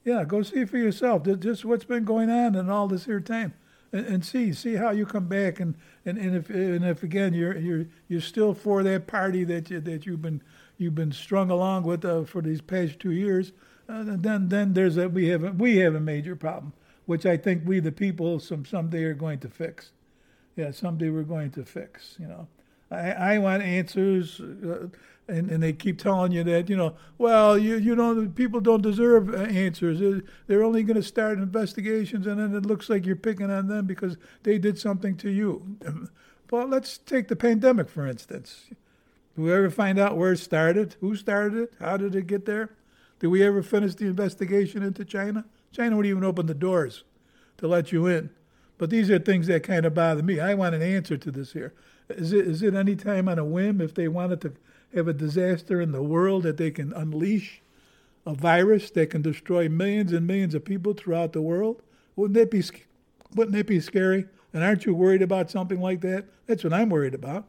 Yeah, 0.03 0.23
go 0.23 0.41
see 0.41 0.65
for 0.65 0.77
yourself. 0.77 1.23
Just 1.39 1.65
what's 1.65 1.85
been 1.85 2.03
going 2.03 2.29
on 2.29 2.55
in 2.55 2.69
all 2.69 2.87
this 2.87 3.05
here 3.05 3.19
time, 3.19 3.53
and, 3.95 4.05
and, 4.07 4.25
see 4.25 4.51
see 4.53 4.75
how 4.75 4.91
you 4.91 5.05
come 5.05 5.27
back. 5.27 5.59
And, 5.59 5.75
and, 6.05 6.17
and 6.17 6.35
if 6.35 6.49
and 6.49 6.85
if 6.85 7.03
again 7.03 7.33
you're 7.33 7.57
you're 7.57 7.85
you're 8.07 8.21
still 8.21 8.53
for 8.53 8.83
that 8.83 9.07
party 9.07 9.43
that 9.45 9.69
you, 9.69 9.79
that 9.81 10.05
you've 10.05 10.21
been 10.21 10.41
you've 10.77 10.95
been 10.95 11.11
strung 11.11 11.49
along 11.49 11.83
with 11.83 12.03
uh, 12.03 12.23
for 12.23 12.41
these 12.41 12.61
past 12.61 12.99
two 12.99 13.11
years, 13.11 13.53
uh, 13.87 14.03
then 14.05 14.49
then 14.49 14.73
there's 14.73 14.97
a 14.97 15.07
we 15.07 15.27
have 15.27 15.43
a, 15.43 15.51
we 15.51 15.77
have 15.77 15.95
a 15.95 15.99
major 15.99 16.35
problem, 16.35 16.73
which 17.05 17.25
I 17.25 17.37
think 17.37 17.63
we 17.65 17.79
the 17.79 17.91
people 17.91 18.39
some 18.39 18.65
someday 18.65 19.03
are 19.03 19.13
going 19.13 19.39
to 19.39 19.49
fix. 19.49 19.91
Yeah, 20.55 20.71
someday 20.71 21.09
we're 21.09 21.23
going 21.23 21.51
to 21.51 21.65
fix. 21.65 22.15
You 22.19 22.27
know, 22.27 22.47
I 22.91 23.11
I 23.11 23.37
want 23.37 23.63
answers. 23.63 24.39
Uh, 24.39 24.87
and, 25.27 25.49
and 25.49 25.63
they 25.63 25.73
keep 25.73 25.97
telling 25.97 26.31
you 26.31 26.43
that 26.43 26.69
you 26.69 26.77
know 26.77 26.95
well 27.17 27.57
you 27.57 27.77
you 27.77 27.95
know 27.95 28.27
people 28.35 28.59
don't 28.59 28.81
deserve 28.81 29.33
uh, 29.33 29.37
answers. 29.37 30.21
They're 30.47 30.63
only 30.63 30.83
going 30.83 30.95
to 30.95 31.03
start 31.03 31.37
investigations 31.37 32.27
and 32.27 32.39
then 32.39 32.55
it 32.55 32.65
looks 32.65 32.89
like 32.89 33.05
you're 33.05 33.15
picking 33.15 33.49
on 33.49 33.67
them 33.67 33.85
because 33.85 34.17
they 34.43 34.57
did 34.57 34.77
something 34.79 35.17
to 35.17 35.29
you. 35.29 35.77
Well 36.51 36.67
let's 36.67 36.99
take 36.99 37.27
the 37.27 37.35
pandemic 37.35 37.89
for 37.89 38.05
instance. 38.05 38.65
Do 39.35 39.41
we 39.41 39.51
ever 39.51 39.71
find 39.71 39.97
out 39.97 40.15
where 40.15 40.33
it 40.33 40.37
started? 40.37 40.95
Who 41.01 41.15
started 41.15 41.57
it? 41.57 41.73
How 41.79 41.97
did 41.97 42.15
it 42.15 42.27
get 42.27 42.45
there? 42.45 42.69
Did 43.19 43.27
we 43.27 43.43
ever 43.43 43.63
finish 43.63 43.95
the 43.95 44.05
investigation 44.05 44.83
into 44.83 45.03
china? 45.03 45.45
China 45.71 45.97
would 45.97 46.05
even 46.05 46.23
open 46.23 46.45
the 46.45 46.53
doors 46.53 47.03
to 47.57 47.67
let 47.67 47.91
you 47.91 48.05
in. 48.05 48.29
But 48.77 48.89
these 48.89 49.09
are 49.09 49.19
things 49.19 49.47
that 49.47 49.63
kind 49.63 49.85
of 49.85 49.93
bother 49.93 50.21
me. 50.21 50.39
I 50.39 50.53
want 50.53 50.75
an 50.75 50.81
answer 50.81 51.17
to 51.17 51.31
this 51.31 51.53
here. 51.53 51.73
Is 52.09 52.33
it, 52.33 52.47
is 52.47 52.61
it 52.61 52.75
any 52.75 52.95
time 52.95 53.27
on 53.27 53.39
a 53.39 53.45
whim 53.45 53.81
if 53.81 53.93
they 53.93 54.07
wanted 54.07 54.41
to 54.41 54.53
have 54.95 55.07
a 55.07 55.13
disaster 55.13 55.81
in 55.81 55.91
the 55.91 56.01
world 56.01 56.43
that 56.43 56.57
they 56.57 56.71
can 56.71 56.93
unleash 56.93 57.61
a 58.25 58.33
virus 58.33 58.89
that 58.91 59.11
can 59.11 59.21
destroy 59.21 59.69
millions 59.69 60.11
and 60.11 60.25
millions 60.25 60.55
of 60.55 60.65
people 60.65 60.93
throughout 60.93 61.33
the 61.33 61.41
world? 61.41 61.81
Wouldn't 62.15 62.35
that 62.35 62.49
be 62.49 62.63
wouldn't 63.35 63.55
that 63.55 63.67
be 63.67 63.79
scary? 63.79 64.25
And 64.53 64.63
aren't 64.63 64.85
you 64.85 64.95
worried 64.95 65.21
about 65.21 65.51
something 65.51 65.81
like 65.81 66.01
that? 66.01 66.25
That's 66.47 66.63
what 66.63 66.73
I'm 66.73 66.89
worried 66.89 67.13
about. 67.13 67.45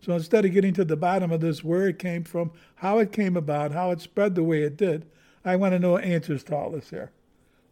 So 0.00 0.12
instead 0.12 0.44
of 0.44 0.52
getting 0.52 0.72
to 0.74 0.84
the 0.84 0.96
bottom 0.96 1.30
of 1.30 1.40
this, 1.40 1.62
where 1.62 1.88
it 1.88 1.98
came 1.98 2.24
from, 2.24 2.52
how 2.76 2.98
it 2.98 3.12
came 3.12 3.36
about, 3.36 3.72
how 3.72 3.90
it 3.90 4.00
spread 4.00 4.34
the 4.34 4.44
way 4.44 4.62
it 4.62 4.76
did, 4.76 5.06
I 5.44 5.56
want 5.56 5.72
to 5.72 5.78
know 5.78 5.98
answers 5.98 6.44
to 6.44 6.56
all 6.56 6.70
this 6.70 6.90
here. 6.90 7.12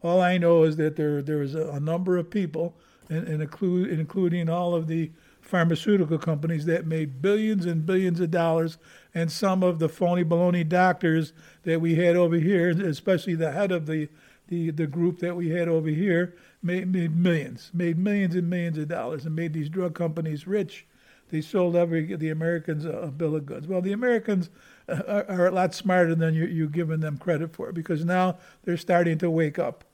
All 0.02 0.20
I 0.20 0.36
know 0.36 0.64
is 0.64 0.76
that 0.76 0.96
there 0.96 1.22
there 1.22 1.38
was 1.38 1.54
a, 1.54 1.68
a 1.70 1.80
number 1.80 2.18
of 2.18 2.28
people, 2.28 2.74
and, 3.08 3.26
and 3.26 3.42
include, 3.42 3.90
including 3.90 4.48
all 4.48 4.74
of 4.74 4.86
the 4.86 5.10
pharmaceutical 5.44 6.18
companies 6.18 6.64
that 6.66 6.86
made 6.86 7.20
billions 7.20 7.66
and 7.66 7.84
billions 7.84 8.18
of 8.18 8.30
dollars, 8.30 8.78
and 9.14 9.30
some 9.30 9.62
of 9.62 9.78
the 9.78 9.88
phony 9.88 10.24
baloney 10.24 10.68
doctors 10.68 11.32
that 11.62 11.80
we 11.80 11.94
had 11.96 12.16
over 12.16 12.36
here, 12.36 12.70
especially 12.70 13.34
the 13.34 13.52
head 13.52 13.70
of 13.70 13.86
the 13.86 14.08
the, 14.48 14.70
the 14.70 14.86
group 14.86 15.20
that 15.20 15.36
we 15.36 15.48
had 15.48 15.68
over 15.68 15.88
here, 15.88 16.36
made, 16.62 16.92
made 16.92 17.16
millions, 17.16 17.70
made 17.72 17.98
millions 17.98 18.34
and 18.34 18.50
millions 18.50 18.76
of 18.76 18.88
dollars, 18.88 19.24
and 19.24 19.34
made 19.34 19.54
these 19.54 19.70
drug 19.70 19.94
companies 19.94 20.46
rich. 20.46 20.86
They 21.30 21.40
sold 21.40 21.74
every 21.76 22.14
the 22.14 22.28
Americans 22.28 22.84
a, 22.84 23.06
bill 23.06 23.34
of 23.36 23.46
goods. 23.46 23.66
Well, 23.66 23.80
the 23.80 23.92
Americans 23.92 24.50
uh, 24.88 25.00
are, 25.08 25.24
are 25.30 25.46
a 25.46 25.50
lot 25.50 25.74
smarter 25.74 26.14
than 26.14 26.34
you, 26.34 26.44
you're 26.44 26.66
giving 26.66 27.00
them 27.00 27.16
credit 27.16 27.54
for 27.54 27.72
because 27.72 28.04
now 28.04 28.36
they're 28.64 28.76
starting 28.76 29.16
to 29.18 29.30
wake 29.30 29.58
up. 29.58 29.84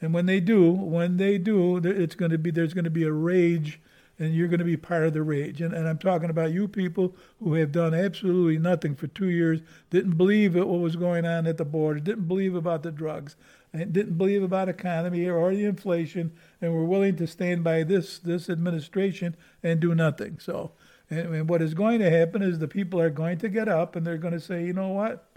And 0.00 0.12
when 0.12 0.26
they 0.26 0.40
do, 0.40 0.70
when 0.70 1.16
they 1.16 1.38
do, 1.38 1.78
it's 1.78 2.14
going 2.14 2.30
to 2.30 2.38
be 2.38 2.50
there's 2.50 2.74
going 2.74 2.84
to 2.84 2.90
be 2.90 3.04
a 3.04 3.12
rage 3.12 3.80
and 4.18 4.34
you're 4.34 4.48
going 4.48 4.58
to 4.58 4.64
be 4.64 4.76
part 4.76 5.04
of 5.04 5.12
the 5.12 5.22
rage. 5.22 5.60
And, 5.60 5.74
and 5.74 5.88
I'm 5.88 5.98
talking 5.98 6.30
about 6.30 6.52
you 6.52 6.68
people 6.68 7.16
who 7.42 7.54
have 7.54 7.72
done 7.72 7.94
absolutely 7.94 8.58
nothing 8.58 8.94
for 8.94 9.06
two 9.08 9.28
years, 9.28 9.60
didn't 9.90 10.16
believe 10.16 10.54
what 10.54 10.68
was 10.68 10.96
going 10.96 11.26
on 11.26 11.46
at 11.46 11.58
the 11.58 11.64
border, 11.64 12.00
didn't 12.00 12.28
believe 12.28 12.54
about 12.54 12.82
the 12.82 12.92
drugs, 12.92 13.36
and 13.72 13.92
didn't 13.92 14.16
believe 14.16 14.42
about 14.42 14.68
economy 14.68 15.28
or 15.28 15.54
the 15.54 15.64
inflation, 15.64 16.32
and 16.60 16.72
were 16.72 16.84
willing 16.84 17.16
to 17.16 17.26
stand 17.26 17.64
by 17.64 17.82
this 17.82 18.18
this 18.18 18.48
administration 18.48 19.36
and 19.62 19.80
do 19.80 19.94
nothing. 19.94 20.38
So, 20.38 20.72
and, 21.10 21.34
and 21.34 21.48
what 21.48 21.62
is 21.62 21.74
going 21.74 21.98
to 21.98 22.10
happen 22.10 22.42
is 22.42 22.58
the 22.58 22.68
people 22.68 23.00
are 23.00 23.10
going 23.10 23.38
to 23.38 23.48
get 23.48 23.68
up 23.68 23.96
and 23.96 24.06
they're 24.06 24.16
going 24.16 24.34
to 24.34 24.40
say, 24.40 24.64
you 24.64 24.72
know 24.72 24.88
what, 24.88 25.28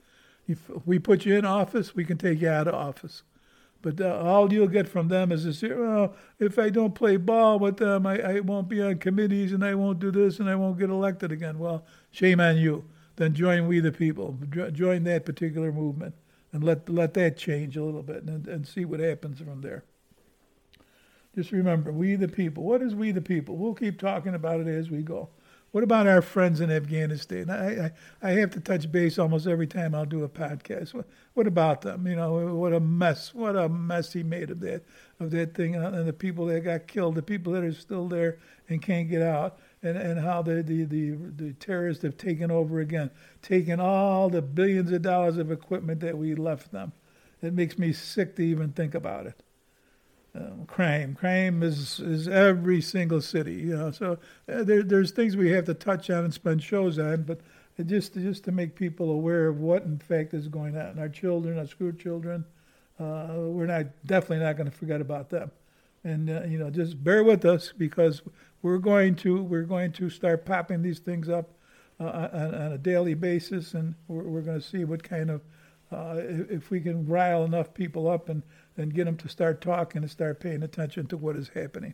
if 0.47 0.69
we 0.85 0.99
put 0.99 1.25
you 1.25 1.35
in 1.35 1.45
office, 1.45 1.95
we 1.95 2.05
can 2.05 2.17
take 2.17 2.41
you 2.41 2.49
out 2.49 2.67
of 2.67 2.75
office. 2.75 3.23
But 3.81 4.01
uh, 4.01 4.19
all 4.23 4.51
you'll 4.51 4.67
get 4.67 4.87
from 4.87 5.07
them 5.07 5.31
is 5.31 5.43
this: 5.43 5.61
well, 5.61 6.15
if 6.39 6.57
I 6.57 6.69
don't 6.69 6.95
play 6.95 7.17
ball 7.17 7.59
with 7.59 7.77
them, 7.77 8.05
I, 8.05 8.19
I 8.19 8.39
won't 8.39 8.67
be 8.67 8.81
on 8.81 8.97
committees 8.97 9.51
and 9.53 9.63
I 9.63 9.75
won't 9.75 9.99
do 9.99 10.11
this 10.11 10.39
and 10.39 10.49
I 10.49 10.55
won't 10.55 10.79
get 10.79 10.89
elected 10.89 11.31
again. 11.31 11.59
Well, 11.59 11.85
shame 12.11 12.39
on 12.39 12.57
you. 12.57 12.85
Then 13.15 13.33
join 13.33 13.67
We 13.67 13.79
the 13.79 13.91
People. 13.91 14.37
Join 14.71 15.03
that 15.03 15.25
particular 15.25 15.71
movement 15.71 16.15
and 16.51 16.63
let 16.63 16.89
let 16.89 17.13
that 17.15 17.37
change 17.37 17.77
a 17.77 17.83
little 17.83 18.03
bit 18.03 18.23
and, 18.23 18.47
and 18.47 18.67
see 18.67 18.85
what 18.85 18.99
happens 18.99 19.39
from 19.39 19.61
there. 19.61 19.83
Just 21.35 21.51
remember, 21.51 21.91
we 21.91 22.15
the 22.15 22.27
people. 22.27 22.63
What 22.63 22.81
is 22.81 22.95
we 22.95 23.11
the 23.11 23.21
people? 23.21 23.57
We'll 23.57 23.75
keep 23.75 23.99
talking 23.99 24.33
about 24.33 24.59
it 24.59 24.67
as 24.67 24.89
we 24.89 25.03
go. 25.03 25.29
What 25.71 25.83
about 25.83 26.07
our 26.07 26.21
friends 26.21 26.61
in 26.61 26.71
Afghanistan? 26.71 27.49
I, 27.49 27.87
I, 27.87 27.91
I 28.21 28.29
have 28.31 28.51
to 28.51 28.59
touch 28.59 28.89
base 28.91 29.19
almost 29.19 29.47
every 29.47 29.67
time 29.67 29.93
I'll 29.93 30.05
do 30.05 30.23
a 30.23 30.29
podcast. 30.29 30.93
What, 30.93 31.05
what 31.33 31.45
about 31.45 31.81
them? 31.81 32.07
You 32.07 32.15
know, 32.15 32.55
what 32.55 32.73
a 32.73 32.79
mess! 32.79 33.33
What 33.33 33.55
a 33.55 33.67
mess 33.67 34.13
he 34.13 34.23
made 34.23 34.49
of 34.49 34.61
that 34.61 34.83
of 35.19 35.31
that 35.31 35.55
thing, 35.55 35.75
and 35.75 36.07
the 36.07 36.13
people 36.13 36.45
that 36.45 36.61
got 36.61 36.87
killed, 36.87 37.15
the 37.15 37.21
people 37.21 37.51
that 37.53 37.63
are 37.63 37.73
still 37.73 38.07
there 38.07 38.37
and 38.69 38.81
can't 38.81 39.09
get 39.09 39.21
out, 39.21 39.59
and, 39.81 39.97
and 39.97 40.19
how 40.19 40.41
the, 40.41 40.61
the, 40.61 40.83
the, 40.83 41.11
the 41.35 41.53
terrorists 41.53 42.03
have 42.03 42.17
taken 42.17 42.51
over 42.51 42.79
again, 42.79 43.09
taken 43.41 43.79
all 43.79 44.29
the 44.29 44.41
billions 44.41 44.91
of 44.91 45.01
dollars 45.01 45.37
of 45.37 45.51
equipment 45.51 45.99
that 46.01 46.17
we 46.17 46.35
left 46.35 46.71
them. 46.71 46.93
It 47.41 47.53
makes 47.53 47.77
me 47.77 47.93
sick 47.93 48.35
to 48.35 48.43
even 48.43 48.73
think 48.73 48.93
about 48.93 49.25
it 49.25 49.41
um, 50.35 50.65
crime. 50.67 51.15
Crime 51.15 51.63
is 51.63 51.99
is 51.99 52.27
every 52.27 52.81
single 52.81 53.21
city, 53.21 53.53
you 53.53 53.77
know. 53.77 53.91
So 53.91 54.19
uh, 54.51 54.63
there, 54.63 54.83
there's 54.83 55.11
things 55.11 55.35
we 55.35 55.51
have 55.51 55.65
to 55.65 55.73
touch 55.73 56.09
on 56.09 56.25
and 56.25 56.33
spend 56.33 56.61
shows 56.63 56.99
on, 56.99 57.23
but 57.23 57.39
just 57.85 58.13
just 58.13 58.43
to 58.45 58.51
make 58.51 58.75
people 58.75 59.11
aware 59.11 59.47
of 59.47 59.59
what 59.59 59.83
in 59.83 59.99
fact 59.99 60.33
is 60.33 60.47
going 60.47 60.77
on. 60.77 60.99
Our 60.99 61.09
children, 61.09 61.57
our 61.57 61.67
school 61.67 61.91
children, 61.91 62.45
uh, 62.99 63.27
we're 63.35 63.67
not 63.67 63.85
definitely 64.05 64.45
not 64.45 64.57
going 64.57 64.69
to 64.69 64.75
forget 64.75 65.01
about 65.01 65.29
them, 65.29 65.51
and 66.03 66.29
uh, 66.29 66.43
you 66.43 66.57
know 66.57 66.69
just 66.69 67.03
bear 67.03 67.23
with 67.23 67.45
us 67.45 67.73
because 67.77 68.21
we're 68.61 68.79
going 68.79 69.15
to 69.17 69.41
we're 69.43 69.63
going 69.63 69.91
to 69.93 70.09
start 70.09 70.45
popping 70.45 70.81
these 70.81 70.99
things 70.99 71.29
up 71.29 71.51
uh, 71.99 72.29
on, 72.33 72.55
on, 72.55 72.71
a 72.73 72.77
daily 72.77 73.13
basis, 73.13 73.73
and 73.73 73.95
we're, 74.07 74.23
we're 74.23 74.41
going 74.41 74.59
to 74.59 74.65
see 74.65 74.83
what 74.83 75.03
kind 75.03 75.29
of 75.29 75.41
uh, 75.91 76.15
if 76.17 76.69
we 76.69 76.79
can 76.81 77.07
rile 77.07 77.43
enough 77.43 77.73
people 77.73 78.09
up 78.09 78.29
and 78.29 78.43
and 78.77 78.93
get 78.93 79.05
them 79.05 79.17
to 79.17 79.29
start 79.29 79.59
talking 79.59 80.03
and 80.03 80.11
start 80.11 80.39
paying 80.39 80.61
attention 80.61 81.07
to 81.07 81.17
what 81.17 81.35
is 81.35 81.49
happening. 81.49 81.93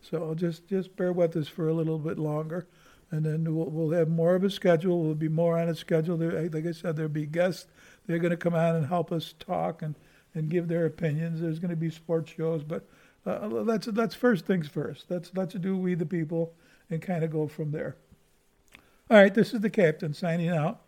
So 0.00 0.34
just 0.34 0.66
just 0.68 0.96
bear 0.96 1.12
with 1.12 1.36
us 1.36 1.48
for 1.48 1.68
a 1.68 1.74
little 1.74 1.98
bit 1.98 2.18
longer, 2.18 2.66
and 3.10 3.24
then 3.24 3.54
we'll, 3.54 3.66
we'll 3.66 3.98
have 3.98 4.08
more 4.08 4.34
of 4.34 4.44
a 4.44 4.50
schedule. 4.50 5.02
We'll 5.02 5.14
be 5.14 5.28
more 5.28 5.58
on 5.58 5.68
a 5.68 5.74
schedule. 5.74 6.16
There, 6.16 6.48
like 6.48 6.66
I 6.66 6.72
said, 6.72 6.96
there'll 6.96 7.10
be 7.10 7.26
guests. 7.26 7.66
They're 8.06 8.18
going 8.18 8.30
to 8.30 8.36
come 8.36 8.54
on 8.54 8.76
and 8.76 8.86
help 8.86 9.12
us 9.12 9.34
talk 9.38 9.82
and, 9.82 9.94
and 10.34 10.48
give 10.48 10.68
their 10.68 10.86
opinions. 10.86 11.40
There's 11.40 11.58
going 11.58 11.70
to 11.70 11.76
be 11.76 11.90
sports 11.90 12.32
shows, 12.32 12.62
but 12.62 12.88
uh, 13.26 13.46
let's 13.48 13.86
let's 13.88 14.14
first 14.14 14.46
things 14.46 14.68
first. 14.68 15.06
Let's 15.08 15.30
let's 15.34 15.54
do 15.54 15.76
we 15.76 15.94
the 15.94 16.06
people 16.06 16.54
and 16.90 17.02
kind 17.02 17.24
of 17.24 17.30
go 17.30 17.48
from 17.48 17.72
there. 17.72 17.96
All 19.10 19.16
right, 19.16 19.34
this 19.34 19.52
is 19.52 19.60
the 19.60 19.70
captain 19.70 20.14
signing 20.14 20.48
out. 20.48 20.82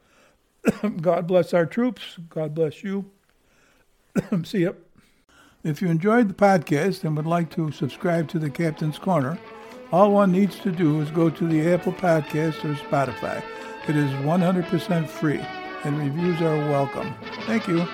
God 1.00 1.26
bless 1.26 1.54
our 1.54 1.66
troops. 1.66 2.18
God 2.28 2.54
bless 2.54 2.82
you. 2.82 3.10
See 4.44 4.60
you. 4.60 4.76
If 5.62 5.82
you 5.82 5.88
enjoyed 5.88 6.28
the 6.28 6.34
podcast 6.34 7.04
and 7.04 7.16
would 7.16 7.26
like 7.26 7.50
to 7.50 7.70
subscribe 7.70 8.28
to 8.28 8.38
the 8.38 8.48
Captain's 8.48 8.98
Corner, 8.98 9.38
all 9.92 10.12
one 10.12 10.32
needs 10.32 10.58
to 10.60 10.70
do 10.70 11.00
is 11.00 11.10
go 11.10 11.28
to 11.28 11.46
the 11.46 11.72
Apple 11.72 11.92
Podcast 11.92 12.64
or 12.64 12.74
Spotify. 12.74 13.42
It 13.88 13.96
is 13.96 14.10
100% 14.10 15.08
free, 15.08 15.40
and 15.84 15.98
reviews 15.98 16.40
are 16.40 16.56
welcome. 16.56 17.14
Thank 17.46 17.66
you. 17.66 17.86